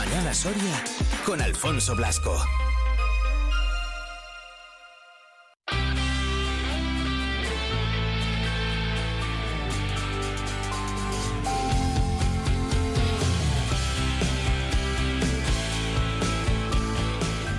[0.00, 0.82] Mañana Soria
[1.26, 2.34] con Alfonso Blasco.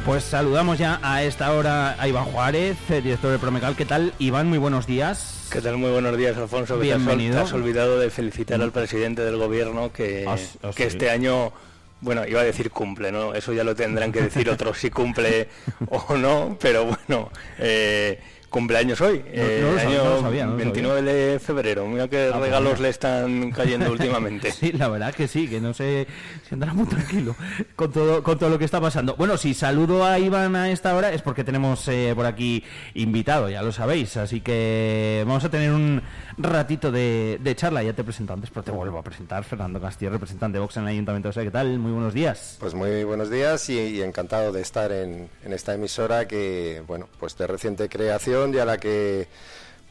[0.03, 3.75] Pues saludamos ya a esta hora a Iván Juárez, eh, director de Promecal.
[3.75, 4.47] ¿Qué tal, Iván?
[4.49, 5.47] Muy buenos días.
[5.51, 5.77] ¿Qué tal?
[5.77, 6.79] Muy buenos días, Alfonso.
[6.79, 7.35] Bienvenido.
[7.35, 10.89] Te has, olvidado de felicitar al presidente del gobierno que, Ah, ah, que sí.
[10.89, 11.53] este año,
[12.01, 13.33] bueno, iba a decir cumple, ¿no?
[13.33, 15.47] Eso ya lo tendrán que decir otros si cumple
[15.87, 18.19] o no, pero bueno, eh,
[18.51, 21.87] cumpleaños hoy, eh, no lo sabía, año no lo sabía, no lo 29 de febrero.
[21.87, 22.81] Mira qué Ah, pues regalos mira.
[22.83, 24.51] le están cayendo últimamente.
[24.51, 26.05] Sí, la verdad que sí, que no sé
[26.47, 27.35] si andará muy tranquilo
[27.75, 29.15] con todo, con todo lo que está pasando.
[29.15, 33.49] Bueno, si saludo a Iván a esta hora es porque tenemos eh, por aquí invitado,
[33.49, 34.17] ya lo sabéis.
[34.17, 36.01] Así que vamos a tener un
[36.37, 37.81] ratito de, de charla.
[37.83, 39.45] Ya te presento antes, pero te vuelvo a presentar.
[39.45, 41.49] Fernando Castillo, representante de Vox en el Ayuntamiento de Soria.
[41.49, 41.79] ¿Qué tal?
[41.79, 42.57] Muy buenos días.
[42.59, 47.07] Pues muy buenos días y, y encantado de estar en, en esta emisora que, bueno,
[47.17, 49.27] pues de reciente creación y a la que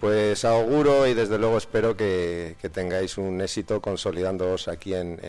[0.01, 5.21] pues auguro y desde luego espero que, tengáis un éxito consolidándoos aquí en-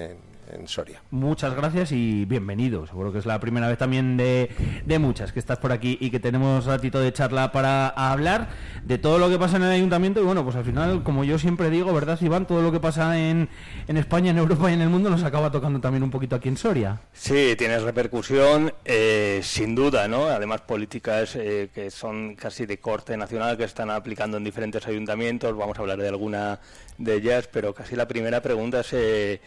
[0.52, 1.02] en Soria.
[1.12, 2.86] Muchas gracias y bienvenido.
[2.88, 4.50] Seguro que es la primera vez también de,
[4.86, 8.50] de muchas que estás por aquí y que tenemos ratito de charla para hablar
[8.84, 10.22] de todo lo que pasa en el ayuntamiento.
[10.22, 12.46] Y bueno, pues al final, como yo siempre digo, ¿verdad, Iván?
[12.46, 13.50] Todo lo que pasa en,
[13.88, 16.50] en España, en Europa y en el mundo nos acaba tocando también un poquito aquí
[16.50, 17.02] en Soria.
[17.14, 20.26] Sí, tienes repercusión, eh, sin duda, ¿no?
[20.26, 25.56] Además, políticas eh, que son casi de corte nacional, que están aplicando en diferentes ayuntamientos.
[25.56, 26.60] Vamos a hablar de alguna
[26.98, 29.42] de ellas, pero casi la primera pregunta es eh,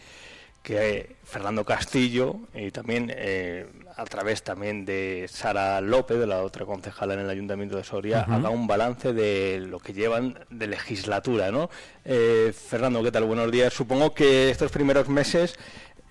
[0.65, 6.41] que eh, Fernando Castillo y también eh, a través también de Sara López, de la
[6.41, 10.65] otra concejala en el Ayuntamiento de Soria, haga un balance de lo que llevan de
[10.65, 11.69] legislatura, ¿no?
[12.03, 13.25] Eh, Fernando, ¿qué tal?
[13.25, 13.73] Buenos días.
[13.73, 15.55] Supongo que estos primeros meses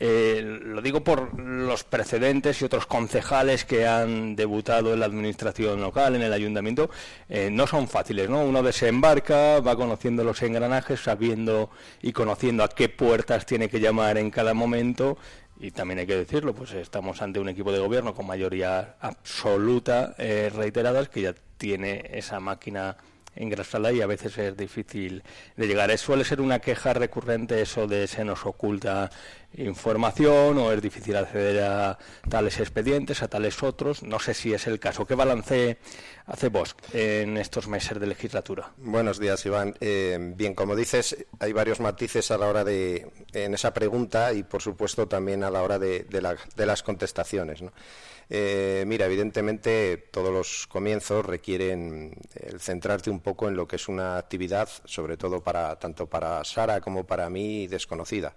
[0.07, 5.81] eh, lo digo por los precedentes y otros concejales que han debutado en la administración
[5.81, 6.91] local, en el ayuntamiento,
[7.31, 8.45] eh, no son fáciles, ¿no?
[8.45, 11.71] Uno desembarca, va conociendo los engranajes, sabiendo
[12.03, 15.17] y conociendo a qué puertas tiene que llamar en cada momento.
[15.59, 20.15] Y también hay que decirlo, pues estamos ante un equipo de gobierno con mayoría absoluta
[20.19, 22.99] eh, reiteradas que ya tiene esa máquina
[23.37, 25.23] engrasada y a veces es difícil
[25.57, 25.91] de llegar.
[25.91, 29.11] Es- Suele ser una queja recurrente eso de se nos oculta
[29.57, 34.03] información o es difícil acceder a tales expedientes, a tales otros.
[34.03, 35.07] No sé si es el caso.
[35.07, 35.79] ¿Qué balance
[36.27, 38.73] hace vos en estos meses de legislatura?
[38.77, 39.75] Buenos días, Iván.
[39.81, 44.43] Eh, bien, como dices, hay varios matices a la hora de en esa pregunta y,
[44.43, 47.63] por supuesto, también a la hora de, de la- de las contestaciones.
[47.63, 47.73] ¿no?
[48.31, 53.89] Eh, mira, evidentemente todos los comienzos requieren el centrarte un poco en lo que es
[53.89, 58.35] una actividad, sobre todo para tanto para Sara como para mí desconocida.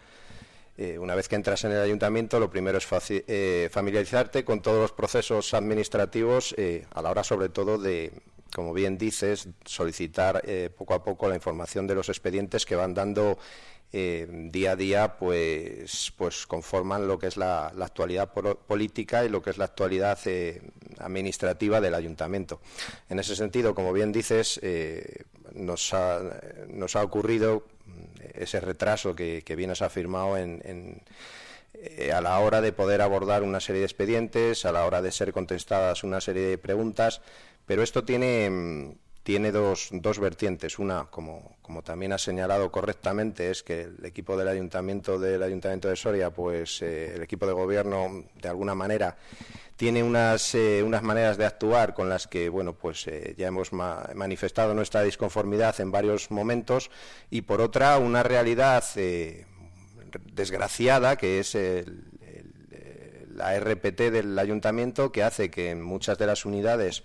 [0.78, 4.80] Eh, una vez que entras en el ayuntamiento, lo primero es eh, familiarizarte con todos
[4.80, 8.12] los procesos administrativos eh, a la hora, sobre todo, de,
[8.54, 12.94] como bien dices, solicitar eh, poco a poco la información de los expedientes que van
[12.94, 13.40] dando
[13.92, 19.42] día a día, pues, pues conforman lo que es la, la actualidad política y lo
[19.42, 20.62] que es la actualidad eh,
[21.00, 22.60] administrativa del ayuntamiento.
[23.10, 26.20] En ese sentido, como bien dices, eh, nos, ha,
[26.68, 31.02] nos ha ocurrido mm, ese retraso que, que bien has afirmado en, en,
[31.74, 35.12] eh, a la hora de poder abordar una serie de expedientes, a la hora de
[35.12, 37.22] ser contestadas una serie de preguntas,
[37.66, 38.92] pero esto tiene, mm,
[39.28, 40.80] tiene dos, dos vertientes.
[40.80, 45.90] Una, como, como también has señalado correctamente, es que el equipo del ayuntamiento del ayuntamiento
[45.90, 49.18] de Soria, pues eh, el equipo de gobierno, de alguna manera,
[49.76, 53.74] tiene unas, eh, unas maneras de actuar con las que bueno pues eh, ya hemos
[53.74, 56.90] ma- manifestado nuestra disconformidad en varios momentos
[57.30, 58.82] y por otra una realidad
[60.34, 61.54] desgraciada que es
[63.36, 67.04] la RPT del ayuntamiento que hace que en muchas de las unidades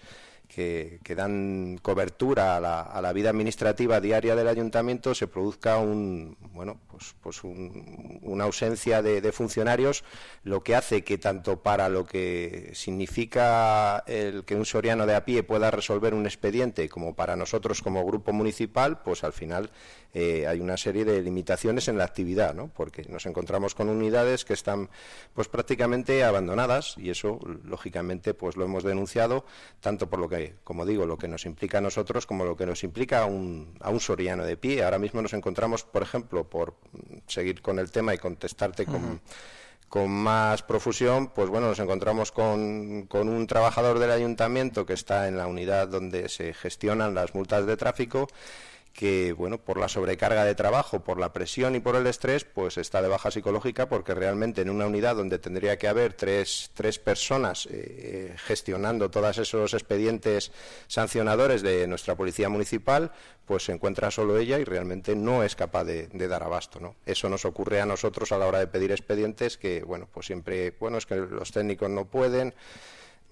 [0.54, 6.36] que, dan cobertura a la, a la vida administrativa diaria del ayuntamiento se produzca un
[6.52, 10.04] bueno pues pues un- una ausencia de, de funcionarios
[10.44, 15.24] lo que hace que tanto para lo que significa el que un soriano de a
[15.24, 19.70] pie pueda resolver un expediente como para nosotros como grupo municipal pues al final
[20.14, 22.68] eh, hay una serie de limitaciones en la actividad ¿no?
[22.68, 24.90] porque nos encontramos con unidades que están
[25.34, 29.44] pues prácticamente abandonadas y eso lógicamente pues lo hemos denunciado
[29.80, 32.66] tanto por lo que como digo lo que nos implica a nosotros como lo que
[32.66, 36.44] nos implica a un, a un soriano de pie ahora mismo nos encontramos por ejemplo
[36.44, 36.74] por
[37.26, 39.20] seguir con el tema y contestarte con
[39.92, 45.28] con más profusión, pues bueno, nos encontramos con, con un trabajador del ayuntamiento que está
[45.28, 48.26] en la unidad donde se gestionan las multas de tráfico
[48.92, 52.76] que, bueno, por la sobrecarga de trabajo, por la presión y por el estrés, pues
[52.76, 56.98] está de baja psicológica porque realmente en una unidad donde tendría que haber tres, tres
[56.98, 60.52] personas eh, gestionando todos esos expedientes
[60.88, 63.12] sancionadores de nuestra policía municipal,
[63.46, 66.94] pues se encuentra solo ella y realmente no es capaz de, de, dar abasto, ¿no?
[67.06, 70.74] Eso nos ocurre a nosotros a la hora de pedir expedientes que, bueno, pues siempre,
[70.78, 72.54] bueno, es que los técnicos no pueden,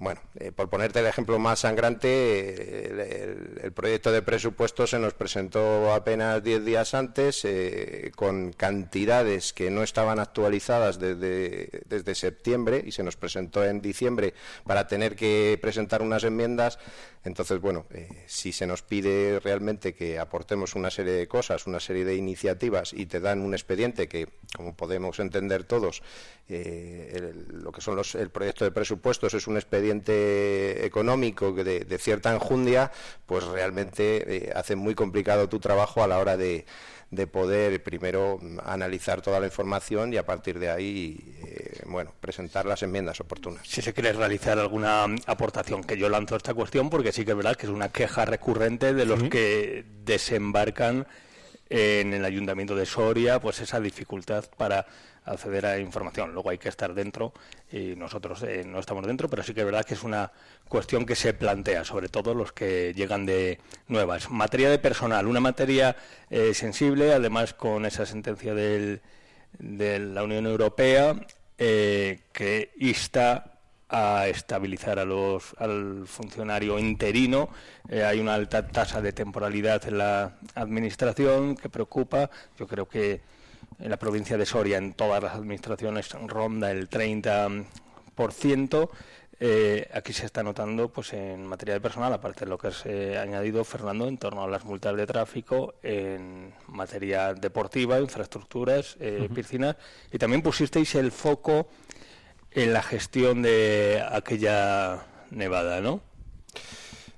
[0.01, 5.13] bueno, eh, por ponerte el ejemplo más sangrante, eh, el, proyecto de presupuesto se nos
[5.13, 12.93] presentó apenas 10 días antes eh, con cantidades que no estaban actualizadas desde septiembre y
[12.93, 14.33] se nos presentó en diciembre
[14.65, 16.79] para tener que presentar unas enmiendas.
[17.23, 17.87] Entonces, bueno,
[18.27, 22.95] si se nos pide realmente que aportemos una serie de cosas, una serie de iniciativas
[22.95, 26.03] y te dan un expediente que, como podemos entender todos,
[26.49, 32.33] lo que son los, el proyecto de presupuestos es un expediente económico de, de cierta
[32.35, 32.91] enjundia,
[33.27, 36.65] pues realmente eh, hace muy complicado tu trabajo a la hora de,
[37.27, 42.83] poder primero analizar toda la información y a partir de ahí, eh, bueno, presentar las
[42.83, 43.67] enmiendas oportunas.
[43.67, 47.37] Si se quiere realizar alguna aportación, que yo lanzo esta cuestión porque sí que es
[47.37, 51.07] verdad que es una queja recurrente de los que desembarcan
[51.69, 54.87] en el ayuntamiento de Soria, pues esa dificultad para
[55.25, 56.33] acceder a información.
[56.33, 57.33] Luego hay que estar dentro
[57.71, 60.33] y nosotros eh, no estamos dentro, pero sí que es verdad que es una
[60.69, 63.59] cuestión que se plantea, sobre todo los que llegan de
[63.89, 64.31] nuevas.
[64.31, 65.97] Materia de personal, una materia
[66.31, 69.01] eh, sensible, además con esa sentencia del,
[69.59, 71.15] de la Unión Europea
[71.59, 73.59] eh, que insta
[73.93, 77.49] a estabilizar a los, al funcionario interino.
[77.91, 82.31] hay una alta tasa de temporalidad en la administración que preocupa.
[82.57, 83.21] Yo creo que
[83.81, 88.91] en la provincia de Soria, en todas las administraciones, ronda el 30%.
[89.43, 92.85] Eh, aquí se está notando, pues en materia de personal, aparte de lo que has
[92.85, 99.31] eh, añadido, Fernando, en torno a las multas de tráfico, en materia deportiva, infraestructuras, eh,
[99.35, 99.77] piscinas,
[100.13, 101.69] y también pusisteis el foco
[102.51, 106.03] en la gestión de aquella nevada, ¿no?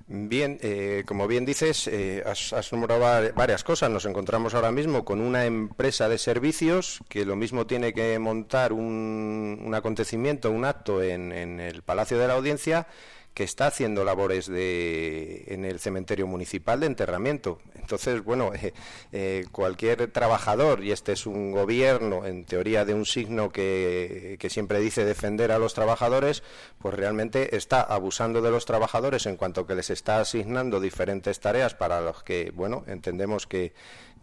[0.05, 3.89] Bien, eh, como bien dices, eh, has, nombrado varias cosas.
[3.89, 8.73] Nos encontramos ahora mismo con una empresa de servicios que lo mismo tiene que montar
[8.73, 12.87] un, acontecimiento, un acto en, en el Palacio de la Audiencia
[13.33, 17.59] que está haciendo labores de, en el cementerio municipal de enterramiento.
[17.75, 18.73] Entonces, bueno, eh,
[19.11, 24.49] eh, cualquier trabajador, y este es un gobierno, en teoría de un signo que, que,
[24.49, 26.43] siempre dice defender a los trabajadores,
[26.79, 31.73] pues realmente está abusando de los trabajadores en cuanto que les está asignando diferentes tareas
[31.73, 33.73] para los que, bueno, entendemos que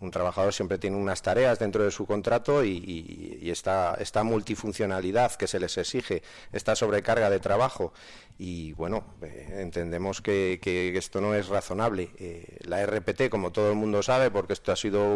[0.01, 5.61] un trabajador siempre tiene unas tareas dentro de su contrato y, esta, multifuncionalidad que se
[5.61, 6.23] les exige,
[6.53, 7.93] esta sobrecarga de trabajo.
[8.43, 10.59] Y bueno, eh, entendemos que,
[10.97, 12.09] esto no es razonable.
[12.17, 15.15] Eh, la RPT, como todo el mundo sabe, porque esto ha sido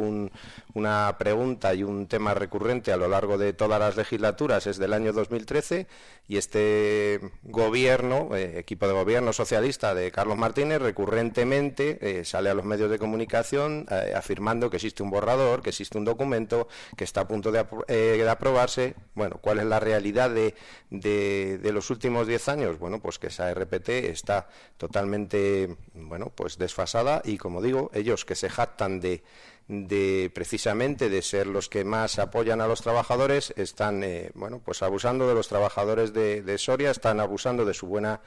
[0.75, 4.93] una pregunta y un tema recurrente a lo largo de todas las legislaturas, es del
[4.93, 5.87] año 2013
[6.29, 12.67] y este gobierno, eh, equipo de gobierno socialista de Carlos Martínez, recurrentemente sale a los
[12.67, 17.29] medios de comunicación afirmando que existe un borrador, que existe un documento, que está a
[17.29, 18.95] punto de, eh, aprobarse.
[19.15, 20.55] Bueno, ¿cuál es la realidad de,
[20.91, 22.79] de, los últimos diez años?
[22.79, 28.35] Bueno, pues que esa RPT está totalmente, bueno, pues desfasada y, como digo, ellos que
[28.35, 29.23] se jactan de
[29.67, 34.83] de precisamente de ser los que más apoyan a los trabajadores están eh, bueno pues
[34.83, 38.21] abusando de los trabajadores de, Soria están abusando de su buena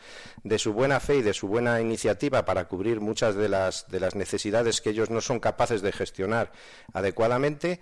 [0.44, 4.00] de su buena fe y de su buena iniciativa para cubrir muchas de las de
[4.00, 6.52] las necesidades que ellos no son capaces de gestionar
[6.94, 7.82] adecuadamente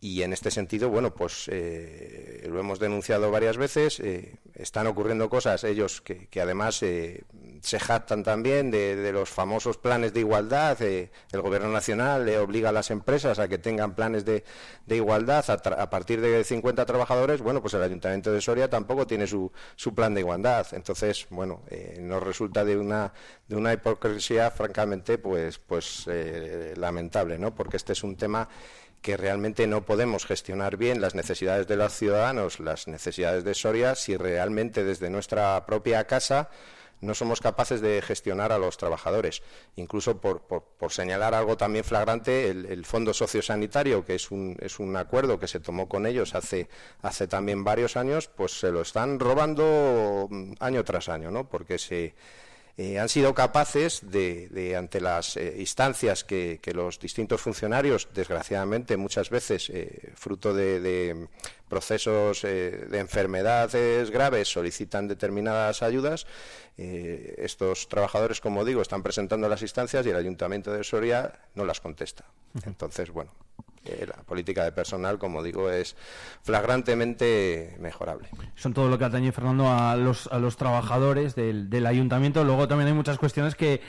[0.00, 3.98] y en este sentido, bueno, pues eh, lo hemos denunciado varias veces.
[3.98, 7.24] Eh, están ocurriendo cosas, ellos que, además eh,
[7.62, 10.80] se jactan también de, los famosos planes de igualdad.
[10.82, 14.44] el Gobierno Nacional le obliga a las empresas a que tengan planes de,
[14.88, 17.42] igualdad a, partir de 50 trabajadores.
[17.42, 20.68] Bueno, pues el Ayuntamiento de Soria tampoco tiene su, su plan de igualdad.
[20.74, 21.62] Entonces, bueno,
[21.98, 23.12] nos resulta de una,
[23.48, 26.08] de una hipocresía, francamente, pues, pues
[26.76, 27.52] lamentable, ¿no?
[27.52, 28.48] Porque este es un tema
[29.02, 33.94] que realmente no podemos gestionar bien las necesidades de los ciudadanos, las necesidades de Soria,
[33.94, 36.50] si realmente desde nuestra propia casa
[37.00, 39.42] no somos capaces de gestionar a los trabajadores.
[39.76, 40.42] Incluso por,
[40.90, 45.60] señalar algo también flagrante, el, Fondo Sociosanitario, que es un, es un acuerdo que se
[45.60, 46.68] tomó con ellos hace,
[47.02, 50.28] hace también varios años, pues se lo están robando
[50.58, 51.48] año tras año, ¿no?
[51.48, 52.14] Porque se
[52.78, 59.28] eh, han sido capaces de, ante las eh, instancias que, los distintos funcionarios, desgraciadamente muchas
[59.28, 59.70] veces
[60.14, 61.28] fruto de,
[61.68, 66.26] procesos de enfermedades graves, solicitan determinadas ayudas,
[66.76, 71.80] estos trabajadores, como digo, están presentando las instancias y el Ayuntamiento de Soria no las
[71.80, 72.26] contesta.
[72.64, 73.32] Entonces, bueno,
[74.06, 75.96] la política de personal, como digo, es
[76.42, 78.28] flagrantemente mejorable.
[78.54, 82.44] Son todo lo que atañe, Fernando, a los, a los trabajadores del, del ayuntamiento.
[82.44, 83.80] Luego también hay muchas cuestiones que,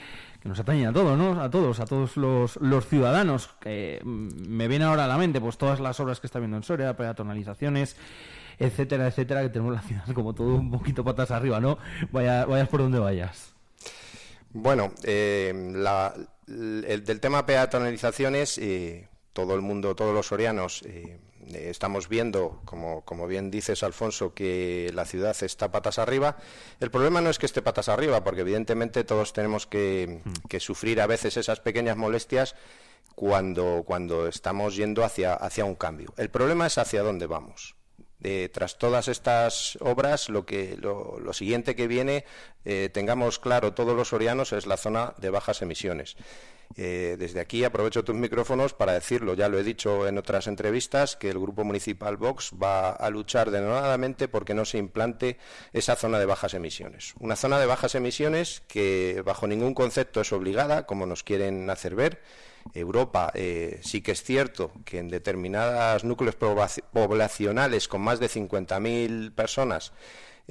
[0.44, 1.42] nos atañen a todos, ¿no?
[1.42, 3.50] A todos, a todos los, los ciudadanos.
[3.60, 6.56] Que mm, me viene ahora a la mente, pues todas las obras que está viendo
[6.56, 7.96] en Soria, peatonalizaciones,
[8.58, 11.78] etcétera, etcétera, que tenemos la ciudad como todo un poquito patas arriba, ¿no?
[12.10, 13.54] Vaya, vayas por donde vayas.
[14.52, 15.52] Bueno, eh,
[16.48, 21.18] el, del tema peatonalizaciones, eh, todo el mundo, todos los sorianos, eh,
[21.52, 26.36] estamos viendo, como, como, bien dices, Alfonso, que la ciudad está patas arriba.
[26.80, 30.20] El problema no es que esté patas arriba, porque evidentemente todos tenemos que,
[30.58, 32.54] sufrir a veces esas pequeñas molestias
[33.14, 36.12] cuando, cuando estamos yendo hacia, hacia un cambio.
[36.16, 37.76] El problema es hacia dónde vamos.
[38.52, 42.24] tras todas estas obras, lo, que, lo, siguiente que viene,
[42.64, 46.16] eh, tengamos claro todos los sorianos, es la zona de bajas emisiones.
[46.76, 51.16] Eh, desde aquí aprovecho tus micrófonos para decirlo, ya lo he dicho en otras entrevistas,
[51.16, 55.38] que el Grupo Municipal Vox va a luchar denodadamente porque no se implante
[55.72, 57.14] esa zona de bajas emisiones.
[57.18, 61.94] Una zona de bajas emisiones que bajo ningún concepto es obligada, como nos quieren hacer
[61.94, 62.20] ver.
[62.74, 69.34] Europa eh, sí que es cierto que en determinados núcleos poblacionales con más de 50.000
[69.34, 69.92] personas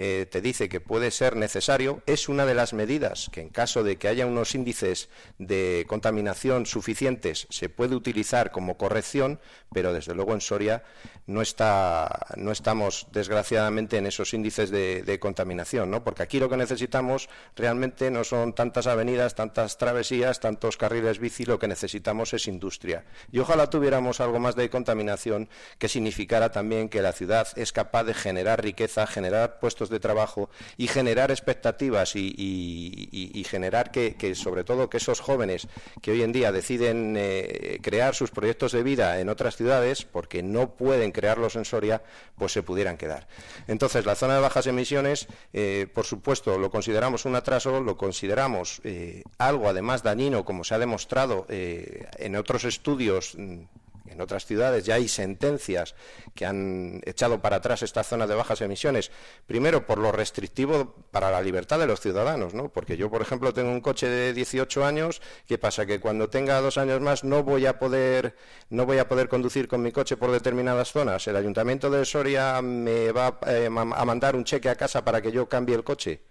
[0.01, 3.83] eh, te dice que puede ser necesario, es una de las medidas que en caso
[3.83, 9.41] de que haya unos índices de contaminación suficientes se puede utilizar como corrección,
[9.73, 10.83] pero desde luego en Soria
[11.27, 16.01] no, está, no estamos desgraciadamente en esos índices de, contaminación, ¿no?
[16.01, 17.27] porque aquí lo que necesitamos
[17.57, 23.03] realmente no son tantas avenidas, tantas travesías, tantos carriles bici, lo que necesitamos es industria.
[23.33, 28.05] Y ojalá tuviéramos algo más de contaminación que significara también que la ciudad es capaz
[28.05, 34.89] de generar riqueza, generar puestos de trabajo y generar expectativas y, generar que, sobre todo,
[34.89, 35.67] que esos jóvenes
[36.01, 40.43] que hoy en día deciden eh, crear sus proyectos de vida en otras ciudades, porque
[40.43, 42.03] no pueden crearlos en Soria,
[42.37, 43.27] pues se pudieran quedar.
[43.67, 48.81] Entonces, la zona de bajas emisiones, eh, por supuesto, lo consideramos un atraso, lo consideramos
[48.83, 53.63] eh, algo además dañino, como se ha demostrado en otros estudios mm,
[54.09, 55.95] en otras ciudades ya hay sentencias
[56.35, 59.11] que han echado para atrás esta zona de bajas emisiones,
[59.45, 62.69] primero por lo restrictivo para la libertad de los ciudadanos, ¿no?
[62.69, 65.85] Porque yo, por ejemplo, tengo un coche de 18 años, ¿qué pasa?
[65.85, 68.35] Que cuando tenga dos años más no voy a poder,
[68.69, 71.27] no voy a poder conducir con mi coche por determinadas zonas.
[71.27, 75.31] El Ayuntamiento de Soria me va eh, a mandar un cheque a casa para que
[75.31, 76.21] yo cambie el coche.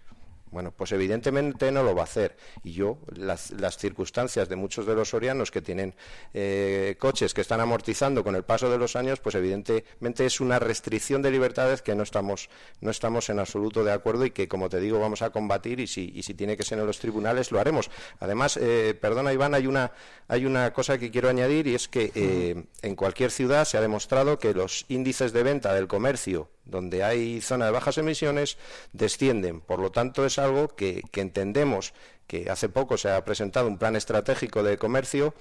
[0.51, 2.35] Bueno, pues evidentemente no lo va a hacer.
[2.63, 5.93] Y yo, las, circunstancias de muchos de los sorianos que tienen
[6.33, 10.59] eh, coches que están amortizando con el paso de los años, pues evidentemente es una
[10.59, 12.49] restricción de libertades que no estamos,
[12.81, 15.87] no estamos en absoluto de acuerdo y que, como te digo, vamos a combatir y
[15.87, 17.91] si, y si tiene que ser en los tribunales, lo haremos.
[18.19, 19.91] Además, eh, perdona Iván, hay una,
[20.27, 23.81] hay una cosa que quiero añadir y es que eh, en cualquier ciudad se ha
[23.81, 28.57] demostrado que los índices de venta del comercio donde hay zona de bajas emisiones,
[28.93, 29.61] descienden.
[29.61, 31.93] Por lo tanto, es algo que, que entendemos
[32.27, 35.33] que hace poco se ha presentado un plan estratégico de comercio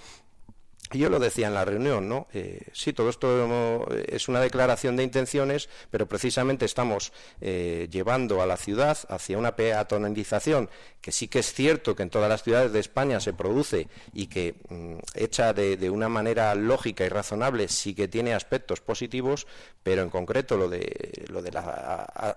[0.93, 2.29] yo lo decía en la reunión, ¿no?
[2.33, 8.47] Eh, sí, todo esto es una declaración de intenciones, pero precisamente estamos eh, llevando a
[8.47, 12.73] la ciudad hacia una peatonalización que sí que es cierto que en todas las ciudades
[12.73, 17.95] de España se produce y que mm, hecha de, una manera lógica y razonable sí
[17.95, 19.47] que tiene aspectos positivos,
[19.83, 21.51] pero en concreto lo de, lo de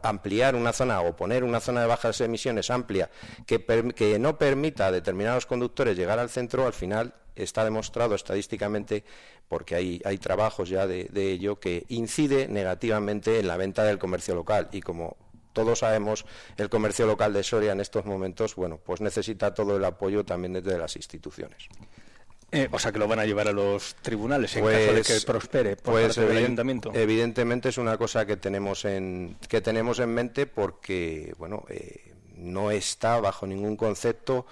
[0.03, 3.09] ampliar una zona o poner una zona de bajas emisiones amplia
[3.45, 3.65] que,
[3.95, 9.03] que no permita a determinados conductores llegar al centro, al final está demostrado estadísticamente,
[9.47, 14.35] porque hay, hay trabajos ya de, ello, que incide negativamente en la venta del comercio
[14.35, 14.69] local.
[14.71, 15.17] Y como
[15.53, 16.25] todos sabemos,
[16.57, 20.53] el comercio local de Soria en estos momentos, bueno, pues necesita todo el apoyo también
[20.53, 21.67] desde las instituciones.
[22.53, 25.13] Eh, o sea que lo van a llevar a los tribunales en caso de que
[25.13, 26.91] pues, prospere por pues parte del ayuntamiento.
[26.93, 32.69] Evidentemente es una cosa que tenemos en que tenemos en mente porque bueno eh, no
[32.69, 34.45] está bajo ningún concepto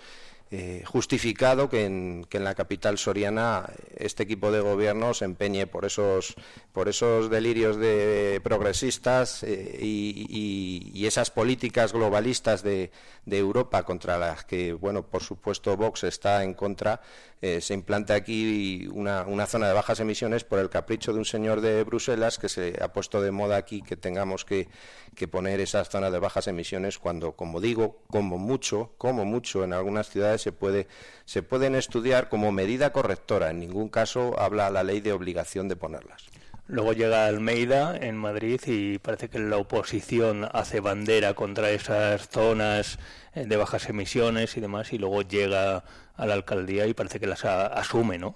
[0.51, 5.67] eh, justificado que en, que en, la capital soriana este equipo de gobierno se empeñe
[5.67, 6.33] por esos,
[6.73, 12.89] por esos delirios de progresistas eh, y, y, esas políticas globalistas de,
[13.25, 17.01] de, Europa contra las que, bueno, por supuesto Vox está en contra,
[17.41, 21.25] eh, se implante aquí una, una, zona de bajas emisiones por el capricho de un
[21.25, 24.67] señor de Bruselas que se ha puesto de moda aquí que tengamos que,
[25.15, 29.71] que poner esas zonas de bajas emisiones cuando, como digo, como mucho, como mucho en
[29.71, 30.87] algunas ciudades se puede
[31.25, 33.51] se pueden estudiar como medida correctora.
[33.51, 36.25] En ningún caso habla la ley de obligación de ponerlas.
[36.69, 42.99] Luego llega Almeida en Madrid y parece que la oposición hace bandera contra esas zonas
[43.33, 45.83] eh, de bajas emisiones y demás, y luego llega
[46.15, 48.35] a la alcaldía y parece que las asume, ¿no?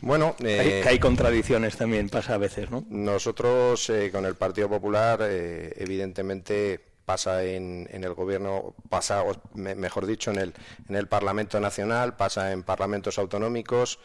[0.00, 2.84] Bueno, eh, que hay contradicciones también, pasa a veces, ¿no?
[2.88, 9.24] Nosotros eh, con el Partido Popular, evidentemente pasa en, el gobierno, pasa,
[9.54, 10.52] mejor dicho, en el,
[10.90, 13.98] en el Parlamento Nacional, pasa en parlamentos autonómicos,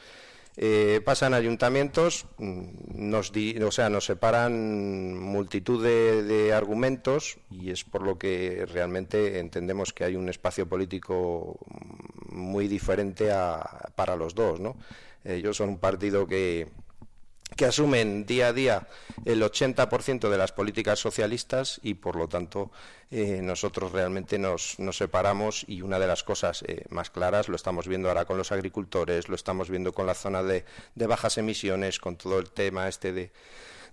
[0.56, 7.84] eh, pasa en ayuntamientos, mm, nos, o sea, nos separan multitud de, argumentos y es
[7.84, 11.60] por lo que realmente entendemos que hay un espacio político
[12.30, 13.32] muy diferente
[13.96, 14.62] para los dos.
[15.26, 16.70] Ellos son un partido que,
[17.56, 18.88] que asumen día a día
[19.26, 22.72] el 80% de las políticas socialistas y, por lo tanto,
[23.12, 27.88] eh, nosotros realmente nos, separamos y una de las cosas eh, más claras lo estamos
[27.88, 32.16] viendo ahora con los agricultores, lo estamos viendo con la zona de, bajas emisiones, con
[32.16, 33.14] todo el tema este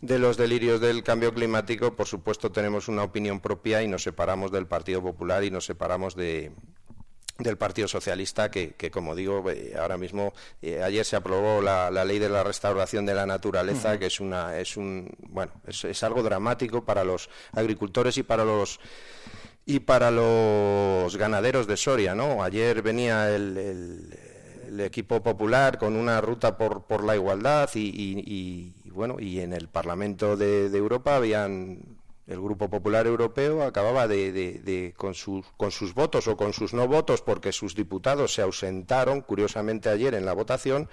[0.00, 1.94] de los delirios del cambio climático.
[1.94, 6.16] Por supuesto, tenemos una opinión propia y nos separamos del Partido Popular y nos separamos
[6.16, 6.52] de,
[7.42, 10.32] del Partido Socialista, que, como digo, eh, ahora mismo,
[10.62, 14.58] eh, ayer se aprobó la, ley de la restauración de la naturaleza, que es una,
[14.58, 18.80] es un, bueno, es, algo dramático para los agricultores y para los
[19.66, 22.42] y para los ganaderos de Soria, ¿no?
[22.42, 24.16] Ayer venía el,
[24.78, 30.36] equipo popular con una ruta por, por la igualdad y, bueno, y en el Parlamento
[30.36, 31.99] de Europa habían
[32.30, 36.86] el Grupo Popular Europeo acababa de, con, sus, con sus votos o con sus no
[36.86, 40.88] votos, porque sus diputados se ausentaron, curiosamente ayer en la votación,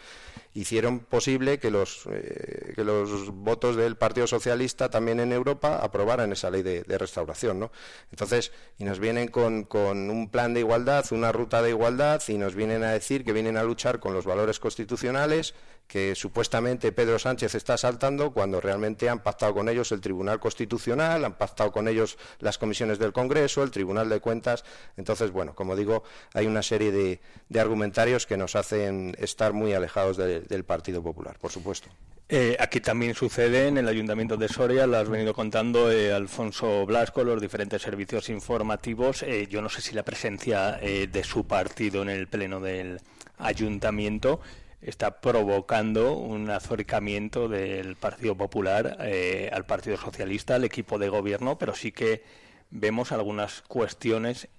[0.55, 6.31] hicieron posible que los, eh, que los votos del Partido Socialista también en Europa aprobaran
[6.31, 7.59] esa ley de, restauración.
[7.59, 7.71] ¿no?
[8.09, 12.39] Entonces, y nos vienen con, con un plan de igualdad, una ruta de igualdad, y
[12.39, 15.53] nos vienen a decir que vienen a luchar con los valores constitucionales,
[15.87, 21.23] que supuestamente Pedro Sánchez está saltando cuando realmente han pactado con ellos el Tribunal Constitucional,
[21.23, 24.65] han pactado con ellos las comisiones del Congreso, el Tribunal de Cuentas.
[24.97, 26.03] Entonces, bueno, como digo,
[26.33, 27.19] hay una serie de,
[27.57, 31.89] argumentarios que nos hacen estar muy alejados del Partido Popular, por supuesto.
[32.29, 36.85] Eh, aquí también sucede en el Ayuntamiento de Soria, lo has venido contando eh, Alfonso
[36.85, 39.23] Blasco, los diferentes servicios informativos.
[39.23, 42.99] Eh, yo no sé si la presencia de su partido en el Pleno del
[43.37, 44.41] Ayuntamiento
[44.81, 51.57] está provocando un acercamiento del Partido Popular eh, al Partido Socialista, al equipo de gobierno,
[51.57, 52.23] pero sí que
[52.69, 54.49] vemos algunas cuestiones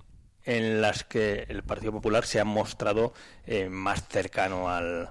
[0.44, 3.12] en las que el Partido Popular se ha mostrado
[3.46, 5.10] eh, más cercano al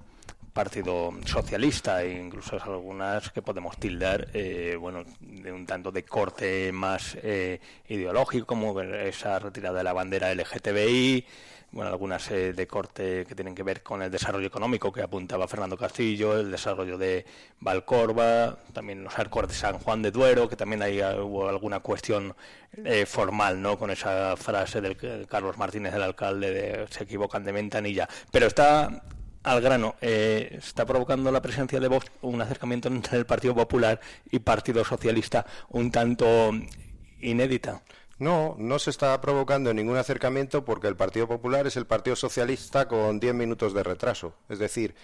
[0.57, 6.71] Partido Socialista e incluso algunas que podemos tildar eh, bueno de un tanto de corte
[6.71, 7.15] más
[7.87, 11.25] ideológico como esa retirada de la bandera LGTBI
[11.71, 15.47] bueno, algunas eh, de corte que tienen que ver con el desarrollo económico que apuntaba
[15.47, 17.25] Fernando Castillo, el desarrollo de
[17.59, 21.81] Valcorba, también los arcos de San Juan de Duero, que también hay, ah, hubo alguna
[21.81, 22.33] cuestión
[22.85, 23.77] eh, formal, ¿no?
[23.77, 28.07] Con esa frase del Carlos Martínez, el alcalde, de se equivocan de ventanilla.
[28.31, 29.03] Pero está
[29.47, 33.99] al grano, eh, está provocando la presencia de Vox un acercamiento entre el Partido Popular
[34.29, 36.51] y Partido Socialista un tanto
[37.21, 37.81] inédita.
[38.19, 42.87] No, no se está provocando ningún acercamiento porque el Partido Popular es el Partido Socialista
[42.87, 44.33] con 10 minutos de retraso.
[44.49, 44.95] Es decir,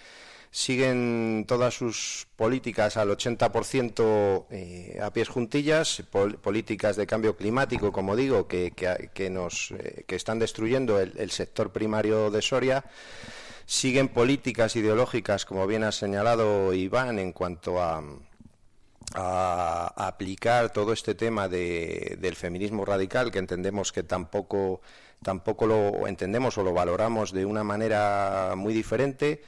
[0.50, 6.04] siguen todas sus políticas al 80% eh, a pies juntillas,
[6.42, 11.72] políticas de cambio climático, como digo, que, que, nos, eh, que están destruyendo el, sector
[11.72, 12.84] primario de Soria.
[13.66, 18.02] Siguen políticas ideológicas, como bien ha señalado Iván, en cuanto a,
[19.14, 24.80] a, aplicar todo este tema del feminismo radical, que entendemos que tampoco,
[25.22, 29.42] tampoco lo entendemos o lo valoramos de una manera muy diferente.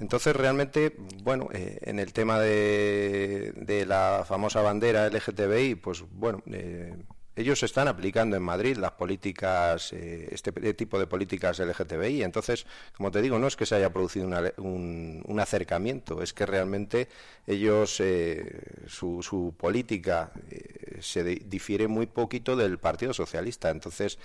[0.00, 6.42] Entonces, realmente, bueno, eh, en el tema de, de, la famosa bandera LGTBI, pues bueno,
[6.50, 6.96] eh,
[7.36, 12.22] ellos están aplicando en Madrid las políticas, eh, este tipo de políticas LGTBI.
[12.22, 12.66] Entonces,
[12.96, 14.26] como te digo, no es que se haya producido
[14.58, 17.08] un, acercamiento, es que realmente
[17.46, 23.70] ellos, eh, su, política eh, se difiere muy poquito del Partido Socialista.
[23.70, 24.18] Entonces,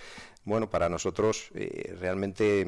[0.43, 1.49] bueno, para nosotros
[1.99, 2.65] realmente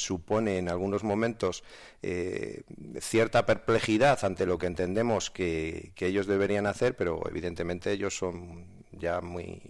[0.00, 1.62] supone en algunos momentos
[2.02, 2.62] eh,
[3.00, 8.64] cierta perplejidad ante lo que entendemos que, ellos deberían hacer, pero evidentemente ellos son
[9.00, 9.60] ya muy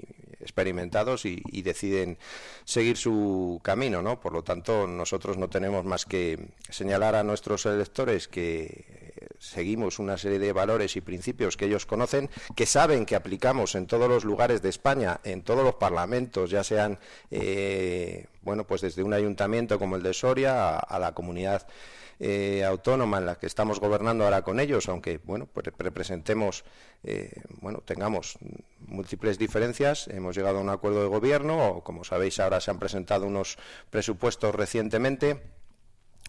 [0.41, 2.19] experimentados y, deciden
[2.65, 4.21] seguir su camino, ¿no?
[4.21, 10.19] Por lo tanto, nosotros no tenemos más que señalar a nuestros electores que seguimos una
[10.19, 14.25] serie de valores y principios que ellos conocen, que saben que aplicamos en todos los
[14.25, 16.99] lugares de España, en todos los parlamentos, ya sean,
[17.31, 21.67] eh, bueno, pues desde un ayuntamiento como el de Soria a, la comunidad
[22.21, 26.65] eh, autónoma en la que estamos gobernando ahora con ellos, aunque, bueno, pues representemos,
[27.03, 28.39] eh, bueno, tengamos
[28.87, 32.79] múltiples diferencias, hemos llegado a un acuerdo de gobierno, o como sabéis ahora se han
[32.79, 33.57] presentado unos
[33.91, 35.41] presupuestos recientemente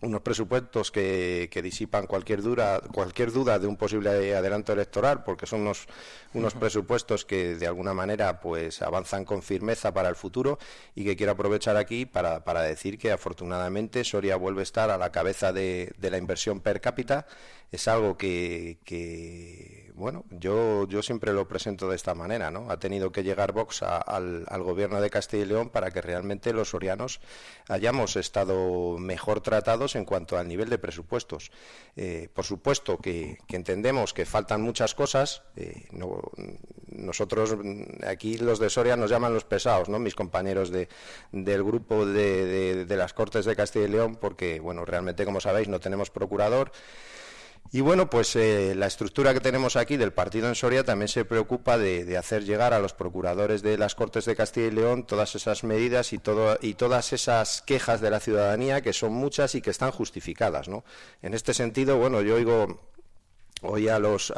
[0.01, 5.61] unos presupuestos que, disipan cualquier duda, cualquier duda de un posible adelanto electoral, porque son
[5.61, 5.87] unos,
[6.33, 10.57] unos presupuestos que de alguna manera pues avanzan con firmeza para el futuro
[10.95, 14.97] y que quiero aprovechar aquí para, para decir que afortunadamente Soria vuelve a estar a
[14.97, 17.27] la cabeza de, de la inversión per cápita.
[17.71, 22.71] Es algo que, que bueno, yo, yo siempre lo presento de esta manera, ¿no?
[22.71, 26.69] Ha tenido que llegar Vox al, gobierno de Castilla y León para que realmente los
[26.69, 27.21] sorianos
[27.69, 31.51] hayamos estado mejor tratados en cuanto al nivel de presupuestos.
[31.95, 35.43] Eh, por supuesto que, entendemos que faltan muchas cosas.
[35.55, 35.87] Eh,
[36.87, 37.55] nosotros
[38.07, 39.99] aquí los de Soria nos llaman los pesados, ¿no?
[39.99, 40.89] Mis compañeros de,
[41.31, 45.67] del grupo de, de las Cortes de Castilla y León, porque, bueno, realmente, como sabéis,
[45.67, 46.71] no tenemos procurador.
[47.73, 51.23] Y bueno, pues eh, la estructura que tenemos aquí del partido en Soria también se
[51.23, 55.35] preocupa de, hacer llegar a los procuradores de las Cortes de Castilla y León todas
[55.35, 59.61] esas medidas y, todo, y todas esas quejas de la ciudadanía, que son muchas y
[59.61, 60.67] que están justificadas.
[60.67, 60.83] ¿no?
[61.21, 62.81] En este sentido, bueno, yo oigo
[63.61, 64.33] hoy a los,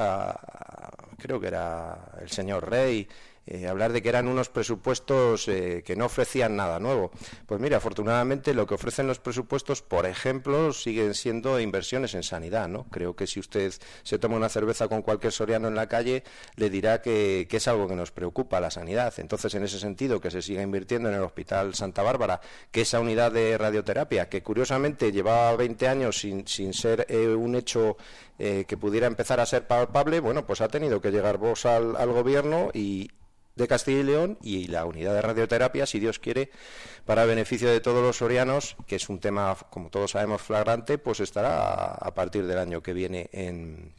[1.17, 3.07] creo que era el señor Rey,
[3.45, 7.11] eh, hablar de que eran unos presupuestos eh, que no ofrecían nada nuevo.
[7.45, 12.69] Pues mira, afortunadamente lo que ofrecen los presupuestos, por ejemplo, siguen siendo inversiones en sanidad,
[12.69, 12.85] ¿no?
[12.89, 16.23] Creo que si usted se toma una cerveza con cualquier soriano en la calle,
[16.55, 19.13] le dirá que, es algo que nos preocupa, la sanidad.
[19.17, 22.39] Entonces, en ese sentido, que se siga invirtiendo en el Hospital Santa Bárbara,
[22.71, 27.55] que esa unidad de radioterapia, que curiosamente llevaba 20 años sin, sin ser eh, un
[27.55, 27.97] hecho
[28.35, 32.71] que pudiera empezar a ser palpable, bueno, pues ha tenido que llegar vos al gobierno
[32.73, 33.09] y,
[33.55, 36.49] de Castilla y León y la unidad de radioterapia, si Dios quiere,
[37.05, 41.19] para beneficio de todos los sorianos, que es un tema, como todos sabemos, flagrante, pues
[41.19, 43.93] estará a, partir del año que viene en,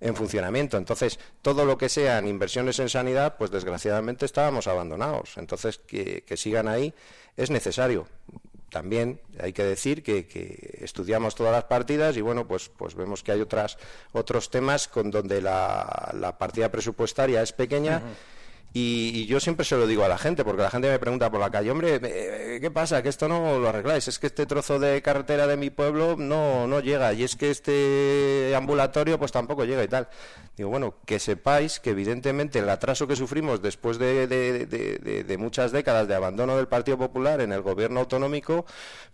[0.00, 0.76] en funcionamiento.
[0.76, 5.36] Entonces, todo lo que sean inversiones en sanidad, pues desgraciadamente estábamos abandonados.
[5.36, 6.94] Entonces, que, sigan ahí
[7.36, 8.06] es necesario.
[8.70, 13.32] También hay que decir que, estudiamos todas las partidas y bueno, pues, pues vemos que
[13.32, 13.78] hay otras,
[14.12, 18.02] otros temas con donde la, partida presupuestaria es pequeña.
[18.76, 21.38] Y, yo siempre se lo digo a la gente, porque la gente me pregunta por
[21.38, 23.04] la calle, hombre, eh, ¿qué pasa?
[23.04, 24.08] Que esto no lo arregláis.
[24.08, 27.12] Es que este trozo de carretera de mi pueblo no, no llega.
[27.12, 30.08] Y es que este ambulatorio pues tampoco llega y tal.
[30.56, 36.08] Digo, bueno, que sepáis que evidentemente el atraso que sufrimos después de, de, muchas décadas
[36.08, 38.66] de abandono del Partido Popular en el gobierno autonómico,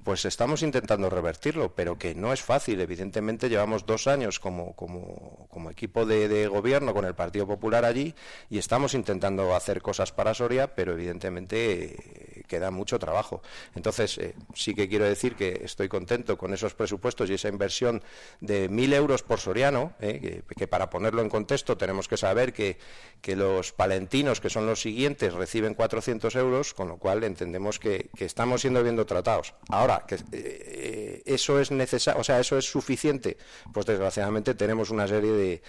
[0.05, 2.81] pues estamos intentando revertirlo, pero que no es fácil.
[2.81, 8.15] Evidentemente llevamos dos años como, como, como equipo de gobierno con el Partido Popular allí
[8.49, 13.43] y estamos intentando hacer cosas para Soria, pero evidentemente eh, queda mucho trabajo.
[13.75, 18.03] Entonces, eh, sí que quiero decir que estoy contento con esos presupuestos y esa inversión
[18.41, 22.79] de mil euros por soriano, eh, que, para ponerlo en contexto tenemos que saber que,
[23.21, 28.11] que, los palentinos, que son los siguientes, reciben 400 euros, con lo cual entendemos que,
[28.19, 29.55] estamos siendo bien tratados.
[29.69, 33.37] Ahora, que eso es necesario, o sea, eso es suficiente,
[33.73, 35.63] pues desgraciadamente tenemos una serie de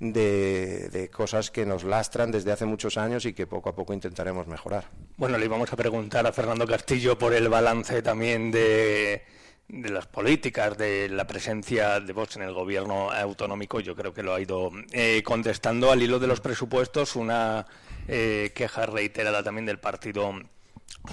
[0.00, 4.46] de, cosas que nos lastran desde hace muchos años y que poco a poco intentaremos
[4.46, 4.90] mejorar.
[5.16, 9.24] Bueno, le íbamos a preguntar a Fernando Castillo por el balance también de,
[9.68, 13.80] de las políticas, de la presencia de Vox en el gobierno autonómico.
[13.80, 17.66] Yo creo que lo ha ido eh, contestando al hilo de los presupuestos, una
[18.08, 20.32] eh, queja reiterada también del Partido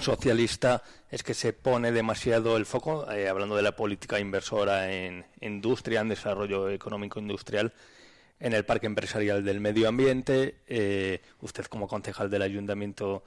[0.00, 5.24] socialista es que se pone demasiado el foco, eh, hablando de la política inversora en
[5.40, 7.72] industria, en desarrollo económico industrial,
[8.40, 10.56] en el Parque Empresarial del Medio Ambiente.
[10.66, 13.24] Eh, usted, como concejal del Ayuntamiento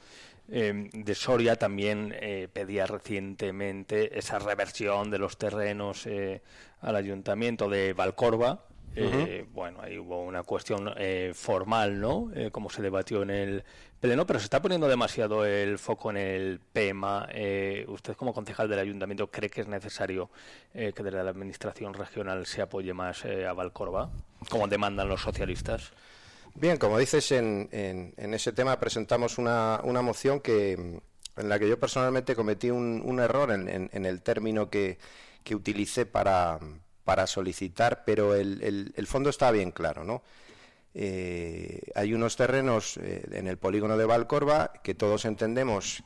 [0.49, 6.07] eh, de Soria, también eh, pedía recientemente esa reversión de los terrenos
[6.81, 8.63] al Ayuntamiento de Valcorba.
[9.53, 10.93] Bueno, ahí hubo una cuestión
[11.33, 12.31] formal, ¿no?
[12.51, 13.63] como se debatió en el
[13.99, 17.29] Pleno, pero se está poniendo demasiado el foco en el PEMA.
[17.87, 20.29] ¿Usted, como concejal del Ayuntamiento, cree que es necesario
[20.73, 24.09] que desde la Administración regional se apoye más a Valcorba?
[24.49, 25.91] como demandan los socialistas.
[26.55, 32.35] Bien, como dices, en, ese tema presentamos una, moción que, en la que yo personalmente
[32.35, 34.97] cometí un, error en, el término que,
[35.43, 36.59] que utilicé para,
[37.07, 40.23] para solicitar, pero el, el, fondo está bien claro, ¿no?
[40.93, 46.03] Eh, hay unos terrenos eh, en el polígono de Valcorba que todos entendemos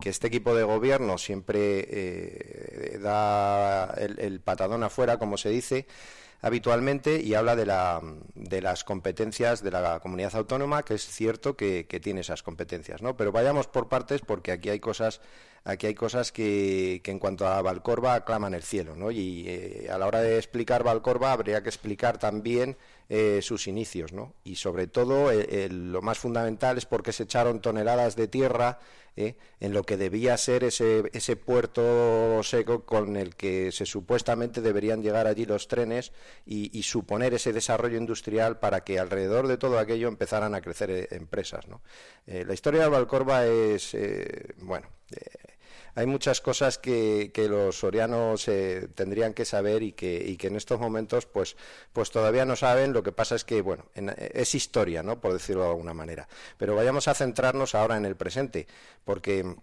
[0.00, 5.86] que este equipo de gobierno siempre eh, da el, patadón afuera, como se dice
[6.42, 8.02] habitualmente, y habla de, la,
[8.34, 13.16] de las competencias de la comunidad autónoma, que es cierto que, tiene esas competencias, ¿no?
[13.16, 15.20] Pero vayamos por partes porque aquí hay cosas,
[15.62, 19.12] aquí hay cosas que, que en cuanto a Valcorba aclaman el cielo, ¿no?
[19.12, 22.76] Y eh, a la hora de explicar Valcorba habría que explicar también
[23.08, 24.34] eh, sus inicios, ¿no?
[24.42, 28.80] Y sobre todo lo más fundamental es porque se echaron toneladas de tierra
[29.16, 29.36] ¿eh?
[29.60, 35.02] en lo que debía ser ese, ese puerto seco con el que se supuestamente deberían
[35.02, 36.12] llegar allí los trenes
[36.46, 41.08] y, suponer ese desarrollo industrial para que alrededor de todo aquello empezaran a crecer eh,
[41.12, 41.68] empresas.
[41.68, 41.80] ¿no?
[42.26, 43.96] Eh, la historia de Valcorba es,
[44.58, 44.88] bueno,
[45.94, 51.26] hay muchas cosas que, los sorianos eh, tendrían que saber y que, en estos momentos
[51.26, 51.56] pues,
[51.92, 52.92] pues todavía no saben.
[52.92, 55.20] Lo que pasa es que, bueno, es historia, ¿no?
[55.20, 56.28] Por decirlo de alguna manera.
[56.56, 58.66] Pero vayamos a centrarnos ahora en el presente,
[59.04, 59.54] porque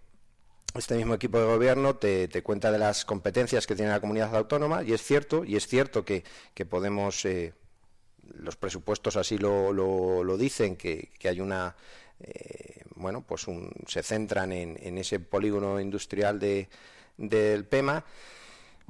[0.74, 4.82] este mismo equipo de gobierno te, cuenta de las competencias que tiene la comunidad autónoma
[4.82, 6.24] y es cierto, y es cierto que,
[6.68, 7.54] podemos, eh,
[8.34, 11.74] los presupuestos así lo, lo, dicen, que, hay una
[12.20, 13.46] eh, bueno, pues
[13.86, 16.68] se centran en, ese polígono industrial de,
[17.16, 18.04] del PEMA.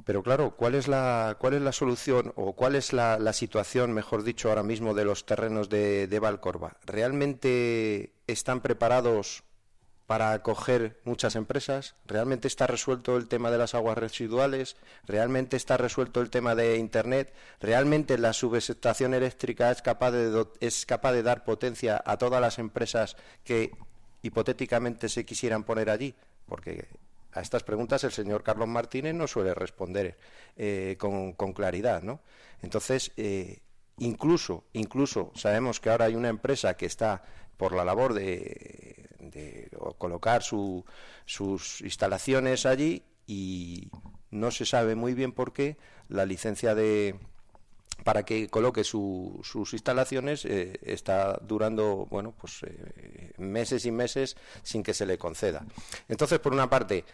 [0.03, 4.23] Pero claro, ¿cuál es la, cuál es la solución o cuál es la, situación, mejor
[4.23, 6.77] dicho, ahora mismo de los terrenos de, de Valcorba?
[6.85, 9.43] ¿Realmente están preparados
[10.11, 11.95] para acoger muchas empresas?
[12.05, 14.75] ¿Realmente está resuelto el tema de las aguas residuales?
[15.07, 17.33] ¿Realmente está resuelto el tema de Internet?
[17.61, 22.59] ¿Realmente la subestación eléctrica es capaz de, es capaz de dar potencia a todas las
[22.59, 23.71] empresas que
[24.21, 26.13] hipotéticamente se quisieran poner allí?
[26.45, 26.89] Porque
[27.31, 30.17] a estas preguntas el señor Carlos Martínez no suele responder
[30.57, 32.19] eh, con, claridad, ¿no?
[32.61, 33.59] Entonces, eh,
[33.99, 37.23] incluso, incluso sabemos que ahora hay una empresa que está
[37.55, 43.89] por la labor de de colocar sus instalaciones allí y
[44.31, 45.77] no se sabe muy bien por qué
[46.09, 47.15] la licencia de
[48.03, 54.81] para que coloque sus instalaciones eh, está durando bueno pues eh, meses y meses sin
[54.81, 55.65] que se le conceda.
[56.09, 57.05] Entonces por una parte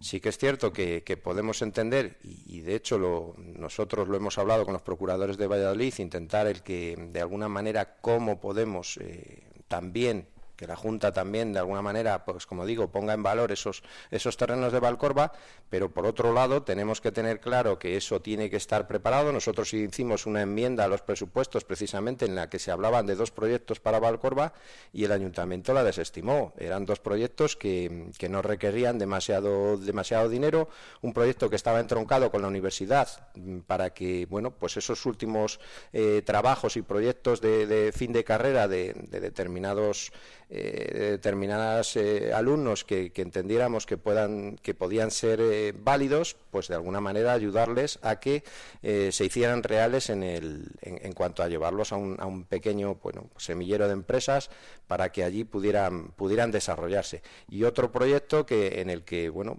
[0.00, 4.64] sí que es cierto que, podemos entender y, de hecho lo, nosotros lo hemos hablado
[4.64, 10.26] con los procuradores de Valladolid intentar el que de alguna manera cómo podemos eh, también
[10.56, 14.36] que la Junta también, de alguna manera, pues como digo, ponga en valor esos, esos
[14.36, 15.32] terrenos de Valcorba,
[15.68, 19.32] pero por otro lado tenemos que tener claro que eso tiene que estar preparado.
[19.32, 23.30] Nosotros hicimos una enmienda a los presupuestos precisamente en la que se hablaban de dos
[23.30, 24.52] proyectos para Valcorba
[24.92, 26.52] y el Ayuntamiento la desestimó.
[26.58, 30.68] Eran dos proyectos que, que no requerían demasiado, demasiado dinero,
[31.02, 35.60] un proyecto que estaba entroncado con la universidad mm, para que, bueno, pues esos últimos
[35.92, 40.12] eh, trabajos y proyectos de, fin de carrera de, de determinados
[40.50, 46.74] eh, determinados eh, alumnos que, entendiéramos que puedan que podían ser eh, válidos pues de
[46.74, 48.44] alguna manera ayudarles a que
[48.82, 53.30] se hicieran reales en, el, en, cuanto a llevarlos a un, a un, pequeño bueno
[53.38, 54.50] semillero de empresas
[54.86, 57.22] para que allí pudieran pudieran desarrollarse.
[57.48, 59.56] Y otro proyecto que en el que bueno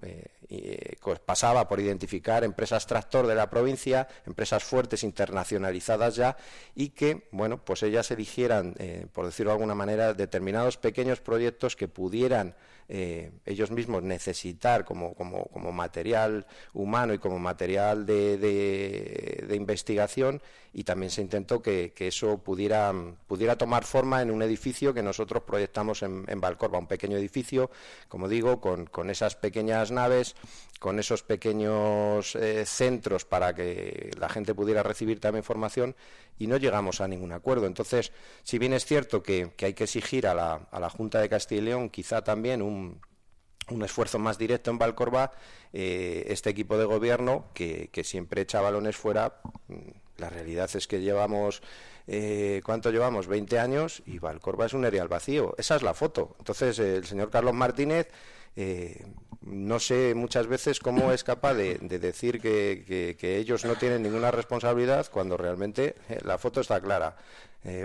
[1.01, 6.37] pues pasaba por identificar empresas tractor de la provincia empresas fuertes internacionalizadas ya
[6.75, 8.75] y que bueno pues ellas eligieran
[9.11, 12.55] por decirlo de alguna manera determinados pequeños proyectos que pudieran
[12.87, 20.39] eh, ellos mismos necesitar como, como, como, material humano y como material de, de, investigación
[20.71, 22.93] y también se intentó que, eso pudiera,
[23.27, 27.71] pudiera tomar forma en un edificio que nosotros proyectamos en, en Valcorba, un pequeño edificio,
[28.07, 30.35] como digo, con, con esas pequeñas naves,
[30.79, 35.95] con esos pequeños eh, centros para que la gente pudiera recibir también formación
[36.37, 37.65] y no llegamos a ningún acuerdo.
[37.65, 38.11] Entonces,
[38.43, 41.29] si bien es cierto que, que hay que exigir a la, a la Junta de
[41.29, 45.31] Castilla y León quizá también un un, esfuerzo más directo en Valcorba,
[45.73, 49.73] eh, este equipo de gobierno que, siempre echa balones fuera, mm,
[50.17, 51.61] la realidad es que llevamos,
[52.07, 53.27] eh, ¿cuánto llevamos?
[53.27, 55.55] 20 años y Valcorba es un areal vacío.
[55.57, 56.35] Esa es la foto.
[56.39, 58.07] Entonces, el señor Carlos Martínez,
[58.55, 59.05] eh,
[59.41, 65.07] no sé muchas veces cómo es capaz de, decir que, ellos no tienen ninguna responsabilidad
[65.11, 67.17] cuando realmente la foto está clara.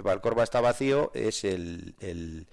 [0.03, 2.47] Valcorba está vacío, es el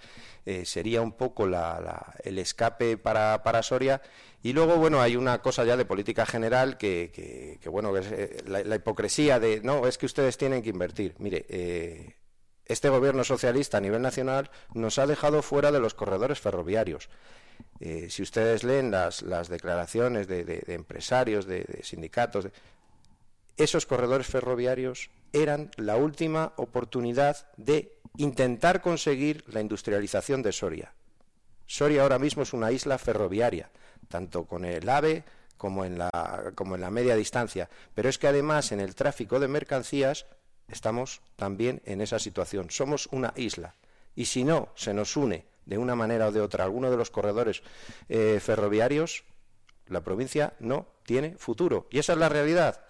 [0.50, 4.00] eh, sería un poco el escape para, Soria.
[4.42, 8.74] Y luego, bueno, hay una cosa ya de política general que, bueno, es eh, la,
[8.74, 11.14] hipocresía de, no, es que ustedes tienen que invertir.
[11.18, 12.14] Mire, eh,
[12.64, 17.10] este gobierno socialista a nivel nacional nos ha dejado fuera de los corredores ferroviarios.
[18.08, 22.48] Si ustedes leen las, declaraciones de, empresarios, de, sindicatos,
[23.58, 30.92] esos corredores ferroviarios eran la última oportunidad de intentar conseguir la industrialización de Soria.
[31.66, 33.70] Soria ahora mismo es una isla ferroviaria,
[34.08, 35.24] tanto con el AVE
[35.56, 37.68] como en la, como en la media distancia.
[37.94, 40.26] Pero es que además en el tráfico de mercancías
[40.68, 42.70] estamos también en esa situación.
[42.70, 43.74] Somos una isla.
[44.14, 47.10] Y si no se nos une de una manera o de otra alguno de los
[47.10, 47.62] corredores
[48.08, 49.24] eh, ferroviarios,
[49.86, 51.86] la provincia no tiene futuro.
[51.90, 52.84] Y esa es la realidad.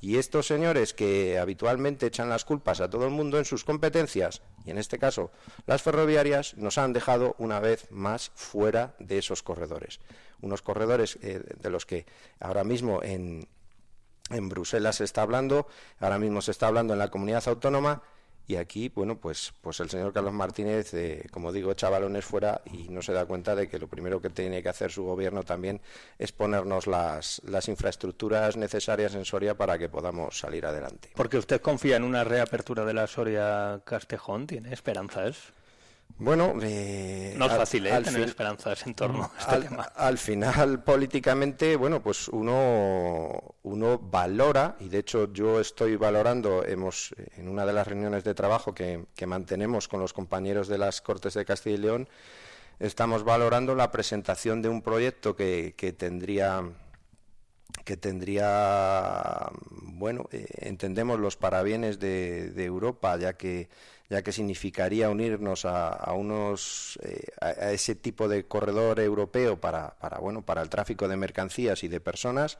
[0.00, 4.42] Y estos señores que habitualmente echan las culpas a todo el mundo en sus competencias,
[4.64, 5.30] y en este caso
[5.66, 10.00] las ferroviarias, nos han dejado una vez más fuera de esos corredores.
[10.40, 12.06] Unos corredores eh, de los que
[12.40, 13.48] ahora mismo en,
[14.30, 15.66] en Bruselas se está hablando,
[15.98, 18.02] ahora mismo se está hablando en la comunidad autónoma
[18.46, 22.60] y aquí, bueno, pues, pues el señor Carlos Martínez, eh, como digo, echa balones fuera
[22.66, 25.44] y no se da cuenta de que lo primero que tiene que hacer su gobierno
[25.44, 25.80] también
[26.18, 31.10] es ponernos las, las infraestructuras necesarias en Soria para que podamos salir adelante.
[31.14, 35.54] Porque usted confía en una reapertura de la Soria Castejón, ¿tiene esperanzas?
[36.16, 38.00] Bueno, eh, no es fácil ¿eh?
[38.00, 39.82] tener esperanzas en torno a este al, tema.
[39.82, 47.14] Al final, políticamente, bueno, pues uno, uno valora, y de hecho yo estoy valorando, hemos
[47.36, 51.34] en una de las reuniones de trabajo que, mantenemos con los compañeros de las Cortes
[51.34, 52.08] de Castilla y León,
[52.78, 56.62] estamos valorando la presentación de un proyecto que, que tendría
[57.84, 63.68] que tendría, bueno, eh, entendemos los parabienes de, de Europa, ya que
[64.08, 70.18] ya que significaría unirnos a, unos eh, a, ese tipo de corredor europeo para, para
[70.18, 72.58] bueno para el tráfico de mercancías y de personas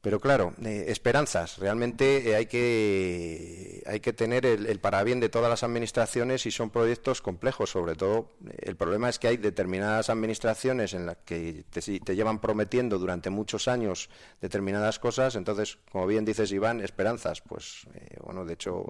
[0.00, 1.58] pero claro, eh, esperanzas.
[1.58, 6.52] Realmente eh, hay, que, hay que tener el, el, parabién de todas las administraciones y
[6.52, 7.70] son proyectos complejos.
[7.70, 12.98] Sobre todo, el problema es que hay determinadas administraciones en las que te, llevan prometiendo
[12.98, 14.08] durante muchos años
[14.40, 15.34] determinadas cosas.
[15.34, 17.40] Entonces, como bien dices, Iván, esperanzas.
[17.40, 18.84] Pues, eh, bueno, de hecho,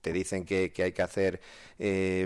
[0.00, 1.42] te dicen que, que, hay que hacer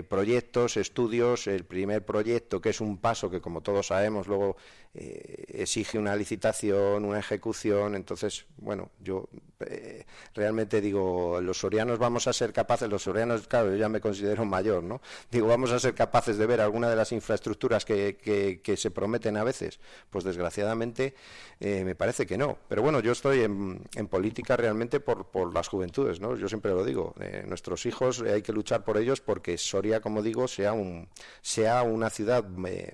[0.07, 1.47] proyectos, estudios.
[1.47, 4.55] El primer proyecto, que es un paso que, como todos sabemos, luego
[4.93, 7.95] exige una licitación, una ejecución.
[7.95, 9.27] Entonces, bueno, yo
[9.69, 14.01] eh, realmente digo, los sorianos vamos a ser capaces, los sorianos, claro, yo ya me
[14.01, 15.01] considero mayor, ¿no?
[15.31, 19.43] Digo, vamos a ser capaces de ver alguna de las infraestructuras que, se prometen a
[19.43, 19.79] veces.
[20.09, 21.13] Pues desgraciadamente
[21.59, 22.57] eh, me parece que no.
[22.67, 26.35] Pero bueno, yo estoy en, política realmente por, por, las juventudes, ¿no?
[26.35, 30.21] Yo siempre lo digo, eh, nuestros hijos hay que luchar por ellos porque Soria, como
[30.21, 31.07] digo, sea, un,
[31.41, 32.43] sea una ciudad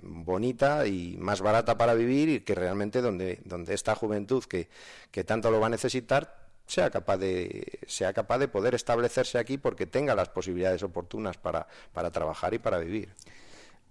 [0.02, 4.68] bonita y más barata para vivir y que realmente donde, donde esta juventud que,
[5.12, 9.58] que tanto lo va a necesitar sea capaz de sea capaz de poder establecerse aquí
[9.58, 13.10] porque tenga las posibilidades oportunas para, para trabajar y para vivir.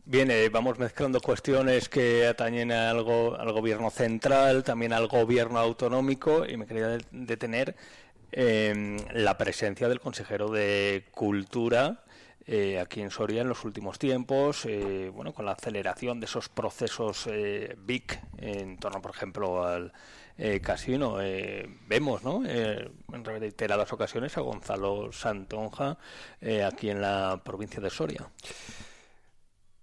[0.04, 6.46] Bien, eh, vamos mezclando cuestiones que atañen al, al gobierno central, también al gobierno autonómico,
[6.46, 7.76] y me quería detener
[8.32, 12.04] en la presencia del consejero de Cultura
[12.50, 16.48] eh, aquí en Soria en los últimos tiempos, eh, bueno, con la aceleración de esos
[16.48, 19.92] procesos eh, BIC en torno, por ejemplo, al
[20.38, 21.20] eh, casino.
[21.20, 22.42] Eh, vemos, ¿no?
[22.46, 25.98] En reiteradas ocasiones a Gonzalo Santonja
[26.66, 28.26] aquí en la provincia de Soria.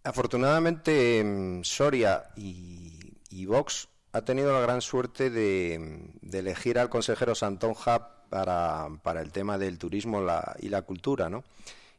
[0.04, 8.26] Afortunadamente, mm, Soria y, Vox ha tenido la gran suerte de, elegir al consejero Santonja
[8.30, 10.26] para, para el tema del turismo
[10.60, 11.44] y la cultura, ¿no?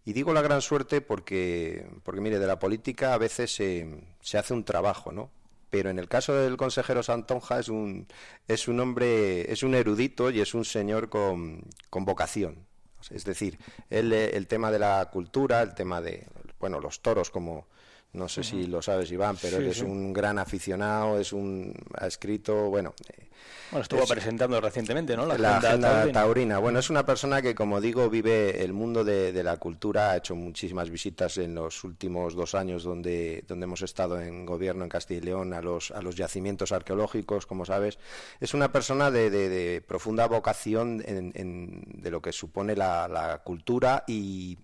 [0.07, 3.87] Y digo la gran suerte porque, porque mire, de la política a veces se,
[4.23, 5.31] se hace un trabajo, ¿no?
[5.69, 8.07] pero en el caso del consejero Santonja es un,
[8.49, 12.65] es un hombre, es un erudito y es un señor con, con vocación.
[13.11, 13.59] Es decir,
[13.91, 16.27] él, el tema de la cultura, el tema de,
[16.59, 17.67] bueno, los toros como,
[18.13, 22.07] no sé si lo sabes, Iván, pero él es un gran aficionado, es un ha
[22.07, 23.29] escrito, bueno, eh,
[23.71, 25.27] bueno estuvo presentando recientemente, ¿no?
[25.27, 26.59] La, agenda, taurina.
[26.59, 30.35] Bueno, es una persona que, como digo, vive el mundo de, la cultura, ha hecho
[30.35, 35.21] muchísimas visitas en los últimos dos años donde donde hemos estado en gobierno en Castilla
[35.21, 37.99] y León a los a los yacimientos arqueológicos, como sabes,
[38.41, 44.57] es una persona de, profunda vocación en, de lo que supone la, la cultura y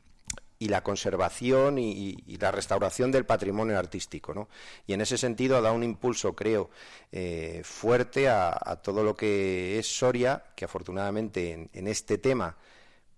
[0.62, 4.32] y la conservación y, la restauración del patrimonio artístico.
[4.32, 4.48] ¿no?
[4.86, 6.70] Y en ese sentido ha dado un impulso, creo,
[7.10, 12.56] eh, fuerte a, todo lo que es Soria, que afortunadamente en, este tema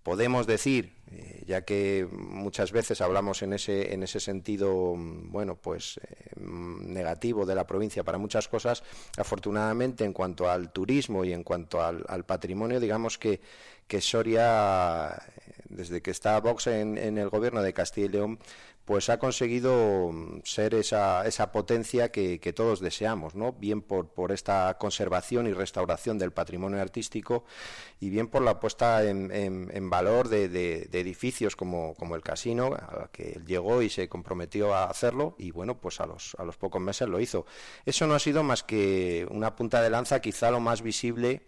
[0.01, 5.99] podemos decir, eh, ya que muchas veces hablamos en ese, en ese sentido, bueno, pues
[6.03, 8.83] eh, mm, negativo de la provincia para muchas cosas,
[9.17, 13.39] afortunadamente en cuanto al turismo y en cuanto al, patrimonio, digamos que,
[13.87, 15.21] que Soria,
[15.69, 18.39] desde que está Vox en, en el gobierno de Castilla y León,
[18.85, 23.51] pues ha conseguido mm, ser esa, esa potencia que, todos deseamos, ¿no?
[23.53, 27.43] Bien por, por, esta conservación y restauración del patrimonio artístico
[27.99, 33.33] y bien por la puesta en, en, valor de, edificios como, el casino, a que
[33.33, 36.81] él llegó y se comprometió a hacerlo y bueno, pues a los, a los pocos
[36.81, 37.45] meses lo hizo.
[37.85, 41.41] Eso no ha sido más que una punta de lanza, quizá lo más visible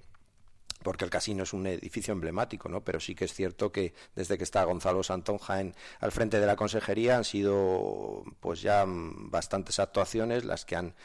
[0.88, 2.80] porque el casino es un edificio emblemático, ¿no?
[2.80, 5.62] Pero sí que es cierto que desde que está Gonzalo Santonja
[6.00, 10.96] al frente de la consejería han sido pues ya bastantes actuaciones las que han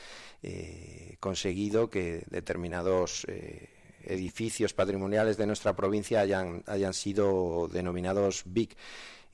[0.45, 3.71] eh, conseguido que determinados eh,
[4.05, 8.77] edificios patrimoniales de nuestra provincia hayan, hayan sido denominados BIC.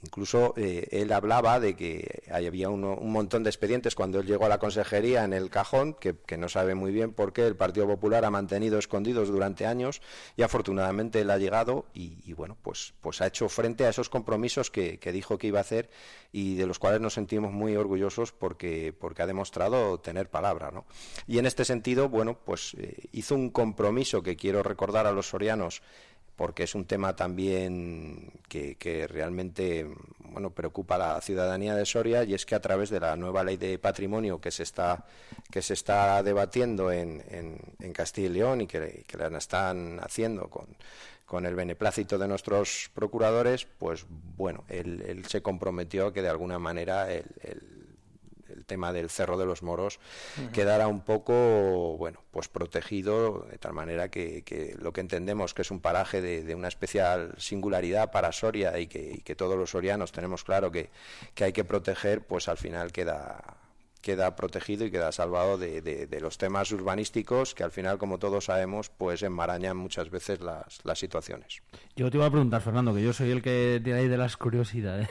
[0.03, 4.49] Incluso eh, él hablaba de que había un montón de expedientes cuando él llegó a
[4.49, 8.25] la consejería en el cajón, que, no sabe muy bien por qué el Partido Popular
[8.25, 10.01] ha mantenido escondidos durante años
[10.37, 14.71] y afortunadamente él ha llegado y, bueno, pues, pues ha hecho frente a esos compromisos
[14.71, 15.91] que, dijo que iba a hacer
[16.31, 20.71] y de los cuales nos sentimos muy orgullosos porque, porque ha demostrado tener palabra.
[20.71, 20.85] ¿no?
[21.27, 25.29] Y en este sentido, bueno, pues eh, hizo un compromiso que quiero recordar a los
[25.29, 25.83] sorianos
[26.39, 29.85] porque es un tema también que, realmente
[30.21, 33.43] bueno preocupa a la ciudadanía de Soria y es que a través de la nueva
[33.43, 35.05] ley de patrimonio que se está
[35.51, 37.25] que se está debatiendo en,
[37.81, 40.69] en, Castilla y León y que, la están haciendo con,
[41.27, 46.61] con el beneplácito de nuestros procuradores, pues bueno, él, se comprometió a que de alguna
[46.61, 47.78] manera el
[48.69, 49.99] tema del Cerro de los Moros
[50.53, 55.73] quedará un poco, bueno, pues protegido de tal manera que, lo que entendemos que es
[55.73, 60.45] un paraje de, una especial singularidad para Soria y que, que, todos los sorianos tenemos
[60.45, 60.91] claro que,
[61.35, 63.58] que hay que proteger, pues al final queda
[64.01, 68.47] queda protegido y queda salvado de, de, los temas urbanísticos que al final, como todos
[68.47, 71.63] sabemos, pues enmarañan muchas veces las, las situaciones.
[71.97, 74.37] Yo te iba a preguntar, Fernando, que yo soy el que tiene ahí de las
[74.37, 75.09] curiosidades.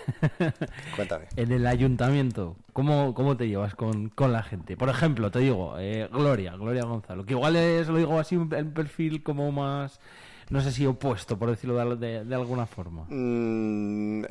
[0.95, 1.27] Cuéntame.
[1.35, 4.77] en el ayuntamiento, ¿cómo, cómo te llevas con, con la gente?
[4.77, 8.73] Por ejemplo, te digo, eh, Gloria, Gloria Gonzalo, que igual es, lo digo así, en
[8.73, 9.99] perfil como más
[10.49, 13.05] no sé si opuesto, por decirlo de, de, alguna forma.
[13.09, 14.23] Mm,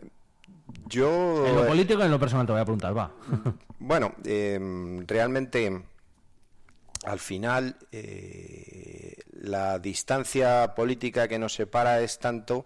[0.87, 1.47] yo...
[1.47, 3.11] En lo político y en lo personal te voy a preguntar, va.
[3.79, 5.83] Bueno, em, realmente
[7.05, 12.65] al final eh, la distancia política que nos separa es tanto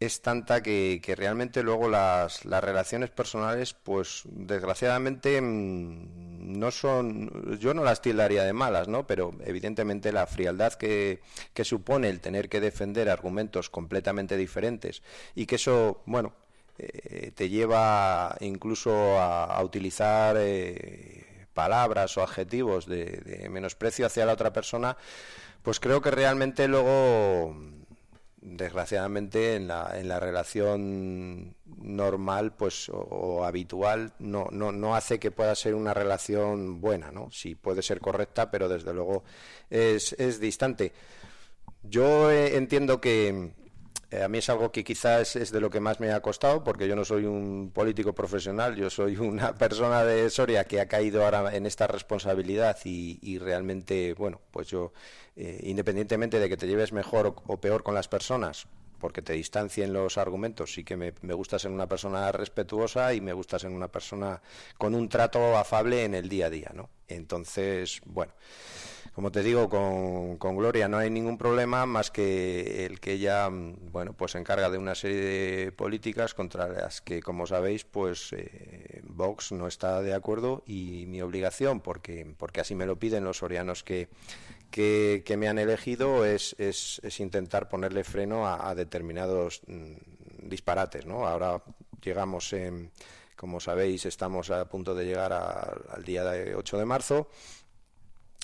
[0.00, 7.74] es tanta que, realmente luego las, las, relaciones personales, pues desgraciadamente mm, no son, yo
[7.74, 9.06] no las tildaría de malas, ¿no?
[9.06, 11.20] Pero evidentemente la frialdad que,
[11.52, 15.02] que supone el tener que defender argumentos completamente diferentes
[15.34, 16.32] y que eso, bueno,
[16.80, 24.52] eh, te lleva incluso a, utilizar eh, palabras o adjetivos de, menosprecio hacia la otra
[24.52, 24.96] persona,
[25.62, 27.54] pues creo que realmente luego,
[28.40, 35.30] desgraciadamente, en la, en la relación normal pues o, habitual no, no, no hace que
[35.30, 37.30] pueda ser una relación buena, ¿no?
[37.30, 39.24] Sí puede ser correcta, pero desde luego
[39.68, 40.92] es, es distante.
[41.82, 43.52] Yo eh, entiendo que,
[44.12, 46.88] a mí es algo que quizás es de lo que más me ha costado, porque
[46.88, 51.24] yo no soy un político profesional, yo soy una persona de Soria que ha caído
[51.24, 54.92] ahora en esta responsabilidad y, realmente, bueno, pues yo,
[55.36, 58.66] eh, independientemente de que te lleves mejor o, peor con las personas,
[58.98, 63.20] porque te distancien los argumentos, sí que me, me, gusta ser una persona respetuosa y
[63.20, 64.42] me gusta ser una persona
[64.76, 66.90] con un trato afable en el día a día, ¿no?
[67.08, 68.32] Entonces, bueno
[69.12, 73.50] como te digo, con, con, Gloria no hay ningún problema más que el que ella,
[73.50, 77.84] mm, bueno, pues se encarga de una serie de políticas contra las que, como sabéis,
[77.84, 82.98] pues eh, Vox no está de acuerdo y mi obligación, porque, porque así me lo
[82.98, 84.08] piden los sorianos que,
[84.70, 91.26] que, me han elegido, es, es, intentar ponerle freno a, determinados mm, disparates, ¿no?
[91.26, 91.62] Ahora
[92.00, 92.90] llegamos en
[93.40, 97.28] como sabéis, estamos a punto de llegar al día de 8 de marzo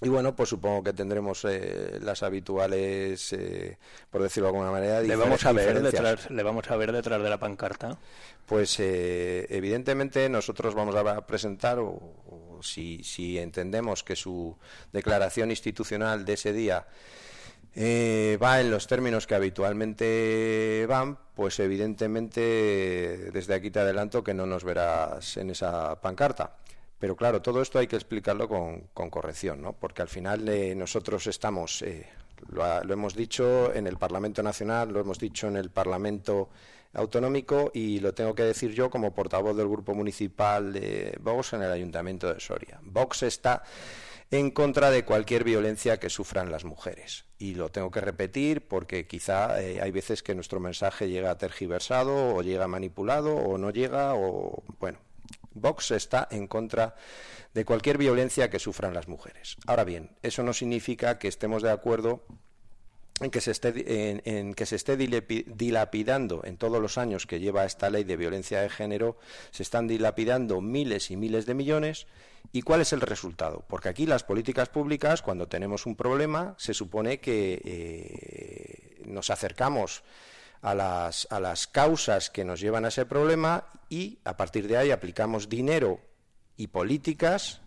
[0.03, 3.79] y bueno, pues supongo que tendremos eh, las habituales, eh,
[4.11, 7.23] por decirlo de alguna manera, ¿Le vamos, a ver detrás, ¿Le vamos a ver detrás
[7.23, 7.97] de la pancarta?
[8.45, 14.55] Pues eh, evidentemente nosotros vamos a presentar, o, si, si, entendemos que su
[14.93, 16.87] declaración institucional de ese día
[17.79, 24.45] va en los términos que habitualmente van, pues evidentemente desde aquí te adelanto que no
[24.45, 26.57] nos verás en esa pancarta.
[26.99, 29.75] Pero claro, todo esto hay que explicarlo con, corrección, ¿no?
[29.75, 32.07] Porque al final eh, nosotros estamos eh,
[32.49, 36.49] Lo, hemos dicho en el Parlamento Nacional, lo hemos dicho en el Parlamento
[36.95, 41.63] Autonómico y lo tengo que decir yo como portavoz del Grupo Municipal de Vox en
[41.63, 42.81] el Ayuntamiento de Soria.
[42.83, 43.63] Vox está
[44.31, 47.27] en contra de cualquier violencia que sufran las mujeres.
[47.39, 52.35] Y lo tengo que repetir porque quizá eh, hay veces que nuestro mensaje llega tergiversado
[52.35, 54.99] o llega manipulado o no llega o bueno,
[55.57, 56.95] Vox está en contra
[57.55, 59.57] de cualquier violencia que sufran las mujeres.
[59.67, 62.23] Ahora bien, eso no significa que estemos de acuerdo
[63.21, 67.65] en que se esté, en, que se esté dilapidando en todos los años que lleva
[67.65, 69.17] esta ley de violencia de género,
[69.51, 72.07] se están dilapidando miles y miles de millones.
[72.53, 73.65] ¿Y cuál es el resultado?
[73.69, 80.05] Porque aquí las políticas públicas, cuando tenemos un problema, se supone que eh, nos acercamos
[80.67, 84.77] a las, a las causas que nos llevan a ese problema y a partir de
[84.77, 86.01] ahí aplicamos dinero
[86.57, 87.61] y políticas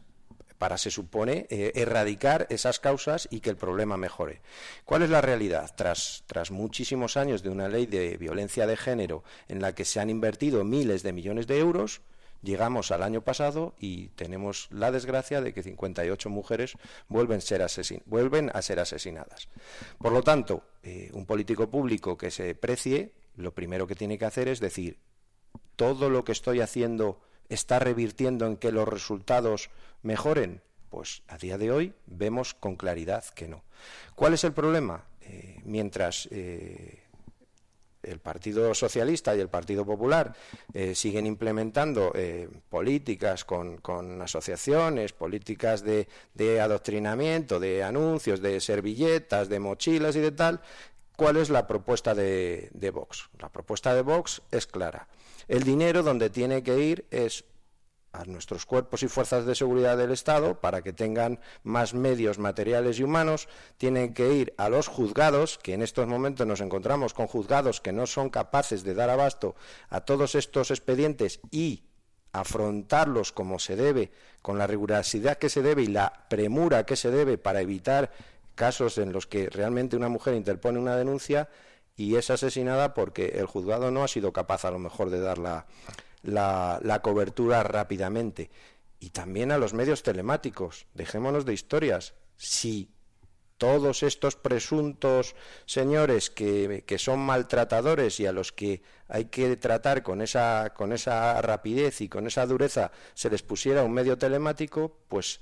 [0.57, 4.41] para, se supone, eh, erradicar esas causas y que el problema mejore.
[4.83, 5.71] ¿Cuál es la realidad?
[5.77, 10.01] Tras, tras muchísimos años de una ley de violencia de género en la que se
[10.01, 12.01] han invertido miles de millones de euros,
[12.41, 16.73] llegamos al año pasado y tenemos la desgracia de que 58 mujeres
[17.07, 17.65] vuelven, ser
[18.05, 19.49] vuelven a ser asesinadas.
[19.97, 24.25] Por lo tanto, eh, un político público que se precie, lo primero que tiene que
[24.25, 24.99] hacer es decir,
[25.75, 29.69] todo lo que estoy haciendo está revirtiendo en que los resultados
[30.01, 30.61] mejoren?
[30.89, 33.63] Pues a día de hoy vemos con claridad que no.
[34.15, 35.05] ¿Cuál es el problema?
[35.21, 37.03] Eh, mientras eh,
[38.09, 40.35] el Partido Socialista y el Partido Popular
[40.73, 42.13] eh, siguen implementando
[42.69, 46.07] políticas con, asociaciones, políticas de,
[46.61, 50.61] adoctrinamiento, de anuncios, de servilletas, de mochilas y de tal,
[51.15, 53.29] ¿cuál es la propuesta de Vox?
[53.39, 55.07] La propuesta de Vox es clara
[55.49, 57.43] el dinero donde tiene que ir es
[58.11, 62.99] a nuestros cuerpos y fuerzas de seguridad del Estado para que tengan más medios materiales
[62.99, 63.47] y humanos,
[63.77, 67.91] tienen que ir a los juzgados, que en estos momentos nos encontramos con juzgados que
[67.91, 69.55] no son capaces de dar abasto
[69.89, 71.83] a todos estos expedientes y
[72.31, 77.11] afrontarlos como se debe, con la rigurosidad que se debe y la premura que se
[77.11, 78.11] debe para evitar
[78.55, 81.49] casos en los que realmente una mujer interpone una denuncia,
[81.95, 85.37] y es asesinada porque el juzgado no ha sido capaz a lo mejor de dar
[86.23, 88.49] la, cobertura rápidamente.
[88.99, 90.87] Y también a los medios telemáticos.
[90.93, 92.13] Dejémonos de historias.
[92.35, 92.91] Si
[93.57, 100.01] todos estos presuntos señores que, que, son maltratadores y a los que hay que tratar
[100.01, 104.97] con esa, con esa rapidez y con esa dureza se les pusiera un medio telemático,
[105.09, 105.41] pues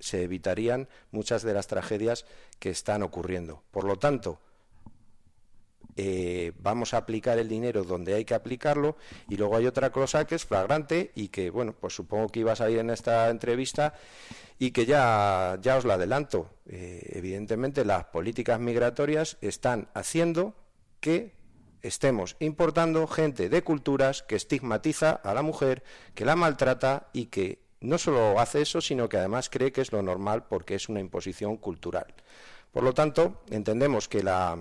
[0.00, 2.26] se evitarían muchas de las tragedias
[2.58, 3.64] que están ocurriendo.
[3.70, 4.40] Por lo tanto,
[6.00, 8.96] eh, vamos a aplicar el dinero donde hay que aplicarlo
[9.28, 12.52] y luego hay otra cosa que es flagrante y que, bueno, pues supongo que iba
[12.52, 13.94] a salir en esta entrevista
[14.60, 16.50] y que ya, ya os la adelanto.
[16.66, 20.54] Eh, evidentemente las políticas migratorias están haciendo
[21.00, 21.34] que
[21.82, 25.82] estemos importando gente de culturas que estigmatiza a la mujer,
[26.14, 29.90] que la maltrata y que no solo hace eso, sino que además cree que es
[29.90, 32.14] lo normal porque es una imposición cultural.
[32.70, 34.58] Por lo tanto, entendemos que la,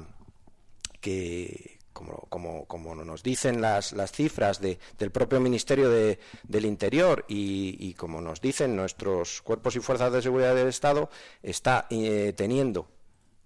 [1.08, 8.76] que, como, nos dicen las, cifras del propio Ministerio del Interior y, como nos dicen
[8.76, 11.10] nuestros cuerpos y fuerzas de seguridad del Estado,
[11.42, 12.90] está eh, teniendo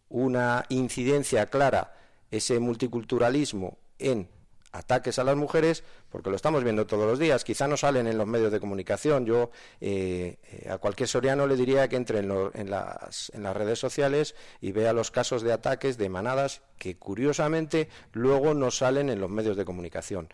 [0.10, 1.94] una incidencia clara
[2.32, 4.28] ese multiculturalismo en
[4.72, 7.44] ataques a las mujeres, porque lo estamos viendo todos los días.
[7.44, 9.26] Quizá no salen en los medios de comunicación.
[9.26, 14.72] Yo eh, eh, a cualquier soriano le diría que entre en, las, redes sociales y
[14.72, 19.58] vea los casos de ataques de manadas que curiosamente luego no salen en los medios
[19.58, 20.30] de comunicación.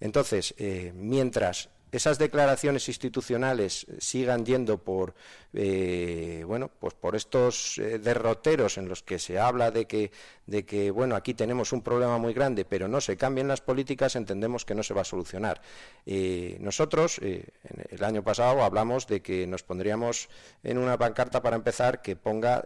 [0.00, 5.14] Entonces, eh, mientras esas declaraciones institucionales sigan yendo por
[5.52, 10.12] eh, bueno pues por estos eh, derroteros en los que se habla de que
[10.46, 14.14] de que bueno aquí tenemos un problema muy grande pero no se cambien las políticas
[14.14, 15.60] entendemos que no se va a solucionar
[16.06, 20.28] eh, nosotros el año pasado hablamos de que nos pondríamos
[20.62, 22.62] en una pancarta para empezar que ponga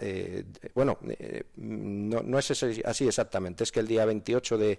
[0.75, 0.99] bueno
[1.57, 2.51] no, no es
[2.85, 4.79] así exactamente es que el día 28 de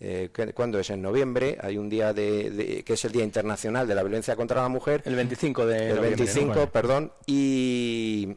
[0.00, 0.90] eh, ¿cuándo es?
[0.90, 4.62] En noviembre, hay un día de, que es el Día Internacional de la Violencia contra
[4.62, 5.02] la Mujer.
[5.04, 8.36] El 25 de El 25, perdón, y,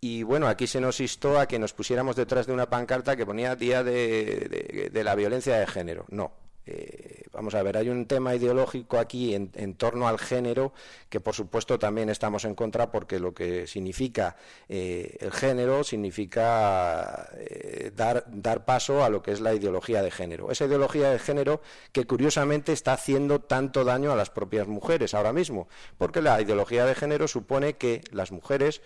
[0.00, 3.26] y bueno, aquí se nos instó a que nos pusiéramos detrás de una pancarta que
[3.26, 6.04] ponía Día de, de la Violencia de Género.
[6.08, 6.32] No,
[6.64, 10.72] eh, vamos a ver, hay un tema ideológico aquí en, torno al género
[11.08, 14.36] que por supuesto también estamos en contra porque lo que significa
[14.68, 20.10] eh, el género significa eh, dar, dar paso a lo que es la ideología de
[20.10, 20.50] género.
[20.52, 25.32] Esa ideología de género que curiosamente está haciendo tanto daño a las propias mujeres ahora
[25.32, 28.82] mismo, porque la ideología de género supone que las mujeres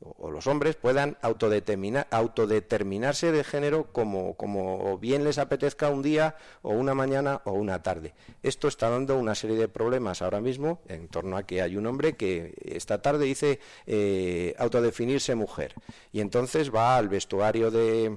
[0.00, 6.70] o los hombres puedan autodeterminar, autodeterminarse de género como, bien les apetezca un día o
[6.70, 8.14] una mañana o una tarde.
[8.42, 11.86] Esto está dando una serie de problemas ahora mismo en torno a que hay un
[11.86, 15.74] hombre que esta tarde dice eh, autodefinirse mujer
[16.12, 18.16] y entonces va al vestuario de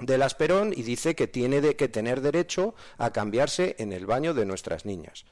[0.00, 4.34] del Asperón y dice que tiene de, que tener derecho a cambiarse en el baño
[4.34, 5.26] de nuestras niñas.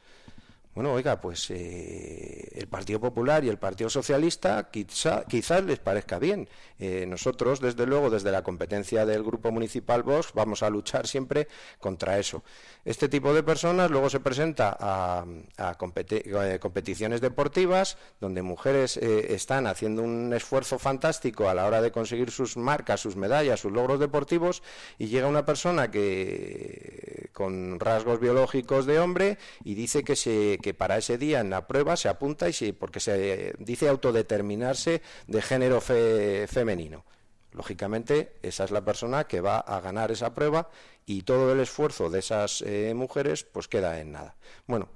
[0.78, 6.20] Bueno, oiga, pues eh, el Partido Popular y el Partido Socialista quizá, quizás les parezca
[6.20, 6.48] bien.
[6.78, 11.48] Eh, nosotros, desde luego, desde la competencia del Grupo Municipal Vox, vamos a luchar siempre
[11.80, 12.44] contra eso.
[12.88, 15.26] Este tipo de personas luego se presenta a,
[15.58, 22.30] eh, competiciones deportivas donde mujeres están haciendo un esfuerzo fantástico a la hora de conseguir
[22.30, 24.62] sus marcas, sus medallas, sus logros deportivos
[24.96, 30.72] y llega una persona que con rasgos biológicos de hombre y dice que se que
[30.72, 35.42] para ese día en la prueba se apunta y sí, porque se dice autodeterminarse de
[35.42, 37.04] género femenino.
[37.52, 40.68] Lógicamente, esa es la persona que va a ganar esa prueba
[41.06, 44.36] y todo el esfuerzo de esas eh, mujeres pues queda en nada.
[44.66, 44.88] Bueno,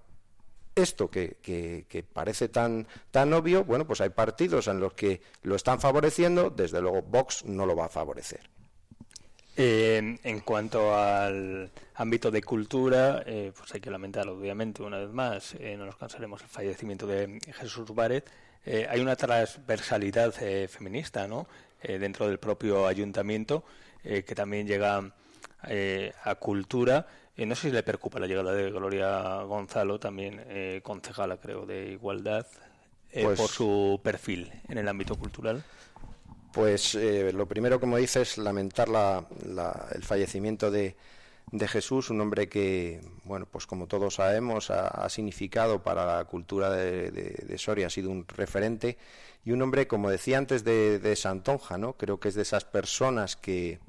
[0.75, 5.81] esto que, parece tan, tan obvio, bueno, pues hay partidos en los que lo están
[5.81, 8.51] favoreciendo, desde luego Vox no lo va a favorecer.
[9.57, 15.11] Eh, en cuanto al ámbito de cultura, eh, pues hay que lamentar, obviamente, una vez
[15.11, 18.25] más, no nos cansaremos el fallecimiento de Jesús Bárez.
[18.65, 20.33] hay una transversalidad
[20.69, 21.47] feminista ¿no?
[21.83, 23.65] Dentro del propio ayuntamiento
[24.03, 25.13] que también llega
[26.25, 27.07] a cultura.
[27.37, 32.47] no sé si le preocupa la llegada de Gloria Gonzalo, también concejala, creo, de Igualdad,
[33.13, 35.63] pues por su perfil en el ámbito cultural.
[36.53, 40.95] Pues eh, lo primero, como dices, es lamentar el fallecimiento de,
[41.67, 47.55] Jesús, un hombre que, bueno, pues como todos sabemos, ha, significado para la cultura de,
[47.57, 48.99] Soria, ha sido un referente
[49.45, 51.95] y un hombre, como decía antes, de, Santonja, ¿no?
[51.95, 53.81] Creo que es de esas personas que,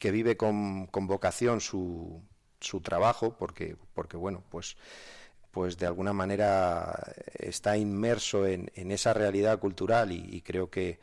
[0.00, 2.22] que vive con, vocación su,
[2.60, 4.76] su trabajo, porque, porque bueno, pues
[5.52, 10.98] pues de alguna manera está inmerso en, esa realidad cultural y creo que,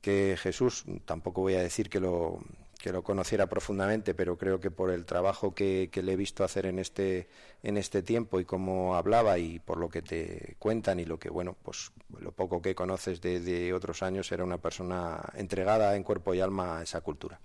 [0.00, 2.40] que Jesús, tampoco voy a decir que lo,
[2.78, 6.64] que lo conociera profundamente, pero creo que por el trabajo que, le he visto hacer
[6.64, 7.28] en este,
[7.64, 11.28] en este tiempo y cómo hablaba y por lo que te cuentan y lo que,
[11.28, 16.34] bueno, pues lo poco que conoces de, otros años, era una persona entregada en cuerpo
[16.34, 17.40] y alma a esa cultura.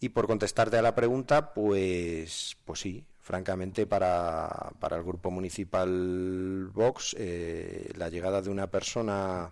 [0.00, 6.70] Y por contestarte a la pregunta, pues, pues sí, francamente para, para el grupo municipal
[6.72, 9.50] Vox, eh, la llegada de una persona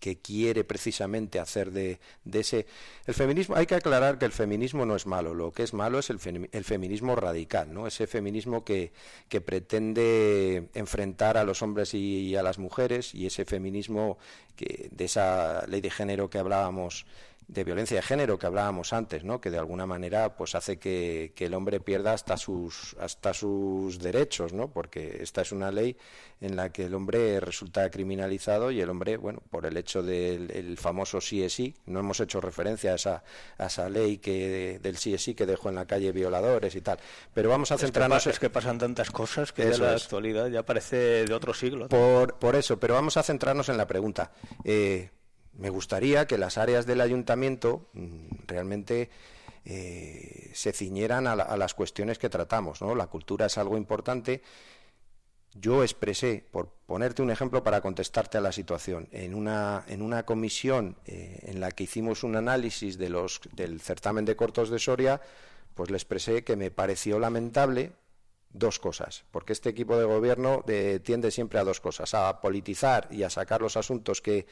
[0.00, 1.98] que quiere precisamente hacer de,
[2.32, 2.66] ese
[3.06, 5.98] el feminismo hay que aclarar que el feminismo no es malo lo que es malo
[5.98, 8.92] es el, feminismo radical no ese feminismo que,
[9.28, 14.18] que, pretende enfrentar a los hombres y, a las mujeres y ese feminismo
[14.56, 17.06] que de esa ley de género que hablábamos
[17.48, 19.40] de violencia de género que hablábamos antes, ¿no?
[19.40, 24.52] que de alguna manera pues hace que, el hombre pierda hasta sus, hasta sus derechos,
[24.52, 24.68] ¿no?
[24.68, 25.96] porque esta es una ley
[26.40, 30.76] en la que el hombre resulta criminalizado y el hombre, bueno, por el hecho del
[30.76, 33.22] famoso sí es sí, no hemos hecho referencia a esa,
[33.58, 36.80] a esa ley que del sí es sí que dejó en la calle violadores y
[36.80, 36.98] tal,
[37.32, 38.26] pero vamos a centrarnos...
[38.26, 41.88] Es que, pasan tantas cosas que de la actualidad ya parece de otro siglo.
[41.88, 44.32] Por, por eso, pero vamos a centrarnos en la pregunta.
[44.64, 45.10] Eh,
[45.58, 49.10] me gustaría que las áreas del ayuntamiento mm, realmente
[49.64, 52.82] eh, se ciñeran a, las cuestiones que tratamos.
[52.82, 52.94] ¿no?
[52.94, 54.42] La cultura es algo importante.
[55.54, 60.24] Yo expresé, por ponerte un ejemplo para contestarte a la situación, en una, en una
[60.24, 64.78] comisión eh, en la que hicimos un análisis de los, del certamen de cortos de
[64.78, 65.20] Soria,
[65.74, 67.92] pues le expresé que me pareció lamentable
[68.58, 73.08] dos cosas, porque este equipo de gobierno eh, tiende siempre a dos cosas, a politizar
[73.10, 74.46] y a sacar los asuntos que,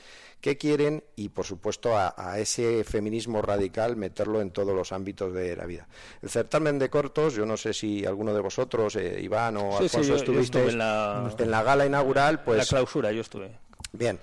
[0.58, 5.64] quieren y, por supuesto, a, ese feminismo radical meterlo en todos los ámbitos de la
[5.64, 5.88] vida.
[6.20, 10.14] El certamen de cortos, yo no sé si alguno de vosotros, eh, Iván o Alfonso,
[10.14, 12.58] estuviste en, la, en la gala inaugural, pues...
[12.58, 13.52] La clausura, yo estuve.
[13.92, 14.18] Bien,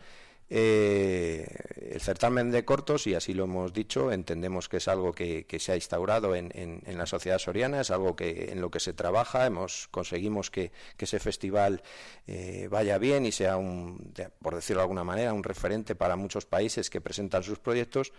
[0.53, 1.47] eh,
[1.91, 5.71] el certamen de cortos, y así lo hemos dicho, entendemos que es algo que, se
[5.71, 9.87] ha instaurado en, la sociedad soriana, es algo que en lo que se trabaja, hemos
[9.91, 11.81] conseguimos que, ese festival
[12.27, 16.45] eh, vaya bien y sea, un, por decirlo de alguna manera, un referente para muchos
[16.45, 18.11] países que presentan sus proyectos.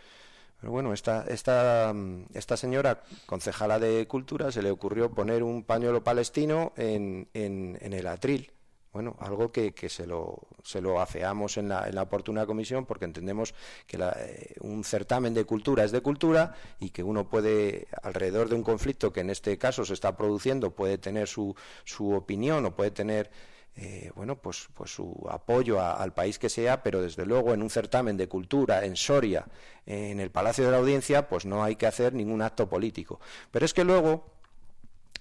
[0.59, 1.95] Pero bueno, esta, esta,
[2.33, 7.93] esta señora concejala de Cultura se le ocurrió poner un pañuelo palestino en, en, en
[7.93, 8.53] el atril
[8.93, 12.85] bueno, algo que, que se, lo, se lo afeamos en la, en la oportuna comisión
[12.85, 13.55] porque entendemos
[13.87, 18.57] que eh, un certamen de cultura es de cultura y que uno puede, alrededor de
[18.57, 22.77] un conflicto que en este caso se está produciendo, puede tener su, su opinión o
[22.77, 23.31] puede tener
[23.75, 27.71] eh, bueno, pues, pues su apoyo al país que sea, pero desde luego en un
[27.71, 29.47] certamen de cultura en Soria,
[29.87, 33.19] en el Palacio de la Audiencia, pues no hay que hacer ningún acto político.
[33.51, 34.27] Pero es que luego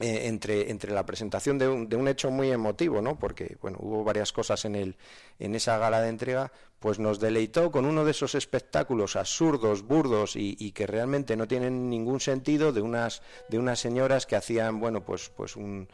[0.02, 3.18] eh, entre, entre la presentación de un, de un, hecho muy emotivo, ¿no?
[3.18, 4.96] porque bueno, hubo varias cosas en, el,
[5.42, 10.36] en esa gala de entrega, pues nos deleitó con uno de esos espectáculos absurdos, burdos
[10.36, 15.06] y, que realmente no tienen ningún sentido de unas de unas señoras que hacían bueno
[15.06, 15.88] pues pues un,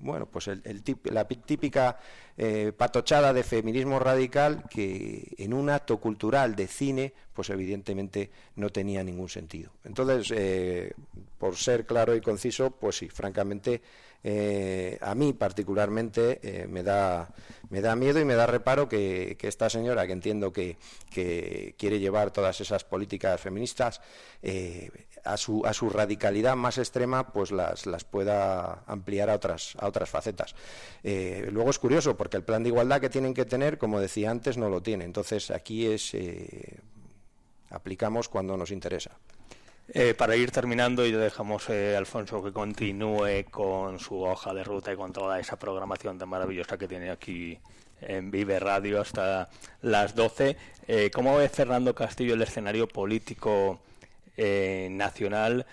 [0.00, 1.98] bueno pues el, la típica
[2.36, 8.70] eh, patochada de feminismo radical que en un acto cultural de cine pues evidentemente no
[8.70, 9.70] tenía ningún sentido.
[9.84, 10.94] Entonces eh,
[11.38, 13.82] por ser claro y conciso pues sí francamente
[14.28, 17.32] eh, a mí particularmente eh, me, da,
[17.70, 20.78] me da miedo y me da reparo que, esta señora, que entiendo que,
[21.78, 24.00] quiere llevar todas esas políticas feministas
[24.42, 24.90] eh,
[25.22, 29.86] a, su, a su radicalidad más extrema, pues las, las pueda ampliar a otras, a
[29.86, 30.56] otras facetas.
[31.04, 34.56] luego es curioso, porque el plan de igualdad que tienen que tener, como decía antes,
[34.56, 35.04] no lo tiene.
[35.04, 36.16] Entonces aquí es
[37.70, 39.12] aplicamos cuando nos interesa.
[39.88, 44.92] Eh, para ir terminando y dejamos eh, Alfonso que continúe con su hoja de ruta
[44.92, 47.56] y con toda esa programación tan maravillosa que tiene aquí
[48.00, 49.48] en Vive Radio hasta
[49.82, 50.56] las 12.
[50.88, 53.80] Eh, ¿Cómo ve Fernando Castillo el escenario político
[54.36, 55.66] eh, nacional?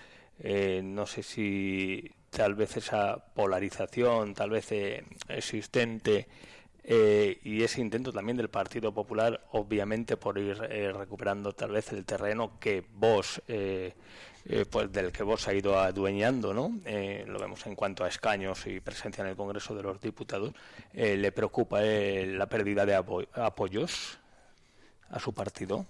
[0.82, 4.68] no sé si tal vez esa polarización, tal vez
[5.28, 6.26] existente
[6.86, 11.90] eh, y ese intento también del Partido Popular, obviamente por ir eh, recuperando tal vez
[11.92, 13.94] el terreno que vos, eh,
[14.70, 16.70] pues del que vos ha ido adueñando, ¿no?
[17.26, 20.52] lo vemos en cuanto a escaños y presencia en el Congreso de los Diputados.
[20.92, 24.18] ¿Le preocupa la pérdida de apoyos
[25.08, 25.86] a su partido?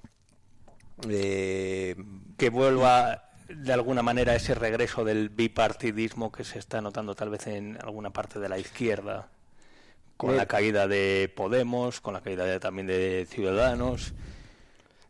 [1.09, 7.49] que vuelva de alguna manera ese regreso del bipartidismo que se está notando tal vez
[7.49, 9.28] en alguna parte de la izquierda
[10.25, 14.14] con la caída de Podemos, con la caída también de Ciudadanos.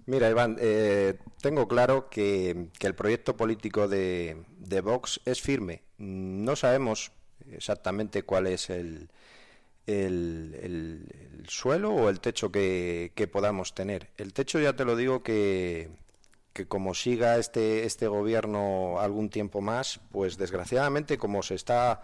[0.06, 4.36] Mira, Iván, eh, tengo claro que, el proyecto político de,
[4.82, 5.82] Vox es firme.
[5.98, 7.12] No sabemos
[7.50, 9.08] exactamente cuál es el,
[9.86, 14.08] el, suelo o el techo que, podamos tener.
[14.18, 15.88] El techo ya te lo digo que,
[16.52, 22.02] que como siga este, este gobierno algún tiempo más, pues desgraciadamente como se está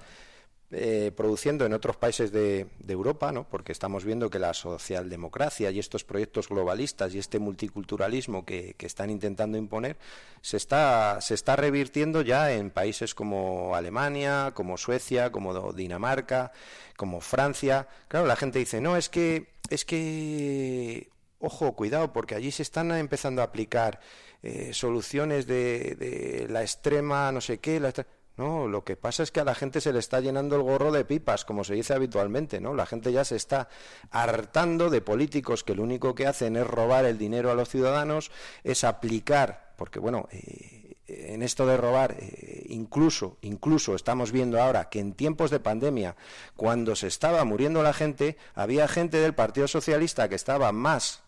[0.72, 3.42] eh, produciendo en otros países de, Europa, ¿no?
[3.42, 9.10] porque estamos viendo que la socialdemocracia y estos proyectos globalistas y este multiculturalismo que, están
[9.10, 9.96] intentando imponer
[10.42, 16.52] se está, se está revirtiendo ya en países como Alemania, como Suecia, como Dinamarca,
[16.96, 17.88] como Francia.
[18.06, 21.10] Claro, la gente dice, no, es que, es que,
[21.40, 23.98] ojo, cuidado, porque allí se están empezando a aplicar
[24.42, 27.92] eh, soluciones de, de, la extrema, no sé qué, la
[28.40, 30.90] no, lo que pasa es que a la gente se le está llenando el gorro
[30.92, 32.72] de pipas, como se dice habitualmente, ¿no?
[32.72, 33.68] La gente ya se está
[34.10, 38.30] hartando de políticos que lo único que hacen es robar el dinero a los ciudadanos,
[38.64, 44.88] es aplicar, porque bueno, eh, en esto de robar, eh, incluso, incluso estamos viendo ahora
[44.88, 46.16] que en tiempos de pandemia,
[46.56, 51.22] cuando se estaba muriendo la gente, había gente del Partido Socialista que estaba más,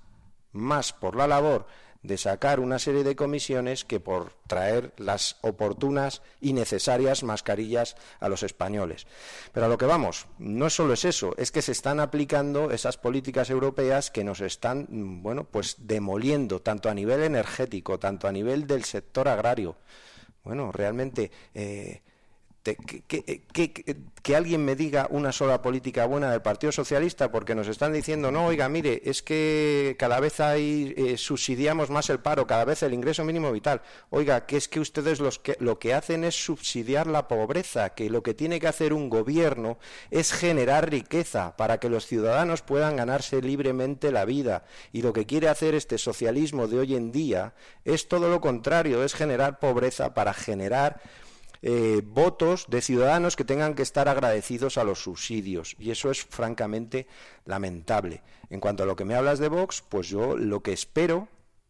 [0.53, 1.67] más por la labor
[2.03, 8.29] de sacar una serie de comisiones que por traer las oportunas y necesarias mascarillas a
[8.29, 9.07] los españoles.
[9.53, 12.97] Pero a lo que vamos, no solo es eso, es que se están aplicando esas
[12.97, 18.33] políticas europeas que nos están, mm, bueno, pues demoliendo tanto a nivel energético, tanto a
[18.33, 19.77] nivel del sector agrario.
[20.45, 22.03] Bueno, realmente eh,
[22.63, 28.31] que, alguien me diga una sola política buena del Partido Socialista porque nos están diciendo,
[28.31, 32.83] no, oiga, mire, es que cada vez hay, eh, subsidiamos más el paro, cada vez
[32.83, 33.83] el ingreso mínimo vital.
[34.11, 38.09] Oiga, que es que ustedes los que, lo que hacen es subsidiar la pobreza, que
[38.11, 39.79] lo que tiene que hacer un gobierno
[40.11, 44.65] es generar riqueza para que los ciudadanos puedan ganarse libremente la vida.
[44.93, 47.55] Y lo que quiere hacer este socialismo de hoy en día
[47.85, 51.01] es todo lo contrario, es generar pobreza para generar
[51.63, 55.77] eh, votos de ciudadanos que tengan que estar agradecidos a los subsidios.
[55.79, 57.07] Y eso es francamente
[57.45, 58.23] lamentable.
[58.51, 61.29] En cuanto a lo que me hablas de Vox, pues yo lo que espero,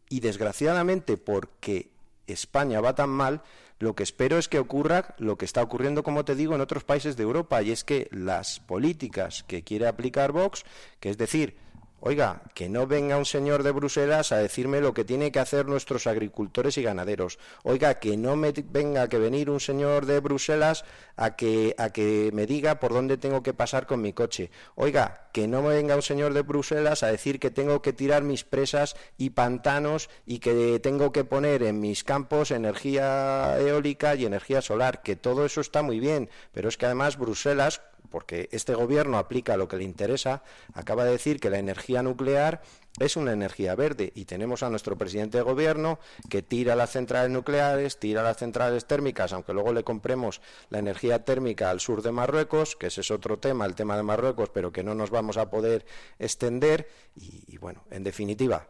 [0.08, 1.90] y desgraciadamente porque
[2.26, 3.42] España va tan mal,
[3.78, 6.84] lo que espero es que ocurra lo que está ocurriendo, como te digo, en otros
[6.84, 10.64] países de Europa, y es que las políticas que quiere aplicar Vox,
[11.00, 11.56] que es decir,
[12.04, 15.66] Oiga, que no venga un señor de Bruselas a decirme lo que tiene que hacer
[15.66, 17.38] nuestros agricultores y ganaderos.
[17.62, 20.84] Oiga, que no me venga que venir un señor de Bruselas
[21.14, 24.50] a que, a que me diga por dónde tengo que pasar con mi coche.
[24.74, 28.24] Oiga, que no me venga un señor de Bruselas a decir que tengo que tirar
[28.24, 34.26] mis presas y pantanos y que tengo que poner en mis campos energía eólica y
[34.26, 35.02] energía solar.
[35.02, 37.80] Que todo eso está muy bien, pero es que además Bruselas
[38.10, 40.42] porque este gobierno aplica lo que le interesa,
[40.74, 42.62] acaba de decir que la energía nuclear
[43.00, 45.98] es una energía verde y tenemos a nuestro presidente de gobierno
[46.28, 51.24] que tira las centrales nucleares, tira las centrales térmicas, aunque luego le compremos la energía
[51.24, 54.72] térmica al sur de Marruecos, que ese es otro tema, el tema de Marruecos, pero
[54.72, 55.86] que no nos vamos a poder
[56.18, 56.88] extender.
[57.16, 58.68] Y, bueno, en definitiva,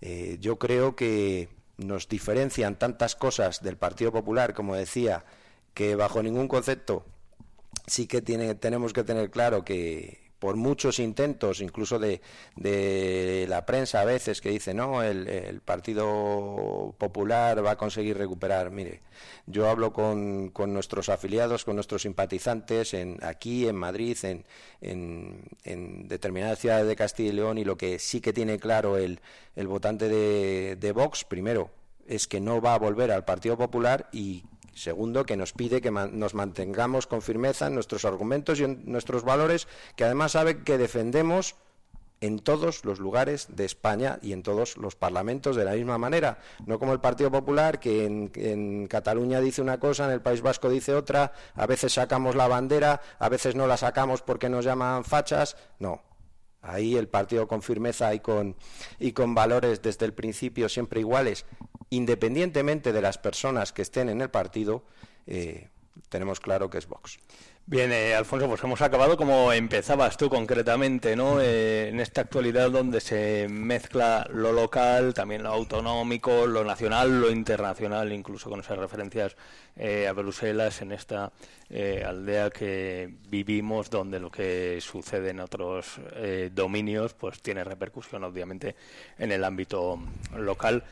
[0.00, 5.24] eh, yo creo que nos diferencian tantas cosas del Partido Popular, como decía,
[5.74, 7.04] que bajo ningún concepto
[7.90, 12.22] sí que tiene, tenemos que tener claro que por muchos intentos, incluso de,
[12.56, 18.70] de la prensa a veces que dice, no, el, Partido Popular va a conseguir recuperar.
[18.70, 19.00] Mire,
[19.46, 24.46] yo hablo con, con nuestros afiliados, con nuestros simpatizantes en, aquí, en Madrid, en,
[24.80, 28.96] en, en, determinadas ciudades de Castilla y León, y lo que sí que tiene claro
[28.96, 29.20] el,
[29.56, 31.70] el votante de, de Vox, primero,
[32.06, 35.90] es que no va a volver al Partido Popular y Segundo, que nos pide que
[35.90, 40.78] nos mantengamos con firmeza en nuestros argumentos y en nuestros valores, que además sabe que
[40.78, 41.56] defendemos
[42.20, 46.38] en todos los lugares de España y en todos los parlamentos de la misma manera.
[46.66, 50.42] No como el Partido Popular, que en, en, Cataluña dice una cosa, en el País
[50.42, 54.64] Vasco dice otra, a veces sacamos la bandera, a veces no la sacamos porque nos
[54.64, 55.56] llaman fachas.
[55.78, 56.02] No.
[56.62, 58.54] Ahí el partido con firmeza y con,
[58.98, 61.46] y con valores desde el principio siempre iguales
[61.90, 64.84] independientemente de las personas que estén en el partido,
[65.26, 65.68] eh,
[66.08, 67.18] tenemos claro que es Vox.
[67.66, 71.40] Bien, eh, Alfonso, pues hemos acabado como empezabas tú concretamente, ¿no?
[71.40, 77.30] Eh, en esta actualidad donde se mezcla lo local, también lo autonómico, lo nacional, lo
[77.30, 79.36] internacional, incluso con esas referencias
[79.76, 81.32] a Bruselas, en esta
[81.70, 86.00] aldea que vivimos, donde lo que sucede en otros
[86.52, 88.74] dominios, pues tiene repercusión, obviamente,
[89.16, 89.98] en el ámbito
[90.36, 90.84] local.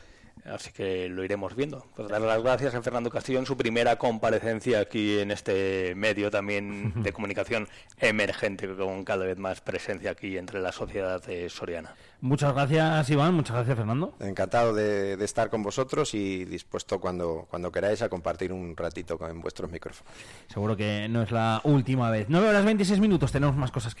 [0.45, 1.85] Así que lo iremos viendo.
[1.95, 6.31] Pues dar las gracias a Fernando Castillo en su primera comparecencia aquí en este medio
[6.31, 7.67] también de comunicación
[7.99, 11.95] emergente, con cada vez más presencia aquí entre la sociedad eh, soriana.
[12.21, 13.33] Muchas gracias, Iván.
[13.33, 14.13] Muchas gracias, Fernando.
[14.19, 19.39] Encantado de, estar con vosotros y dispuesto cuando, cuando queráis a compartir un ratito con
[19.39, 20.11] vuestros micrófonos.
[20.47, 22.25] Seguro que no es la última vez.
[22.27, 23.31] 9 horas 26 minutos.
[23.31, 23.97] Tenemos más cosas que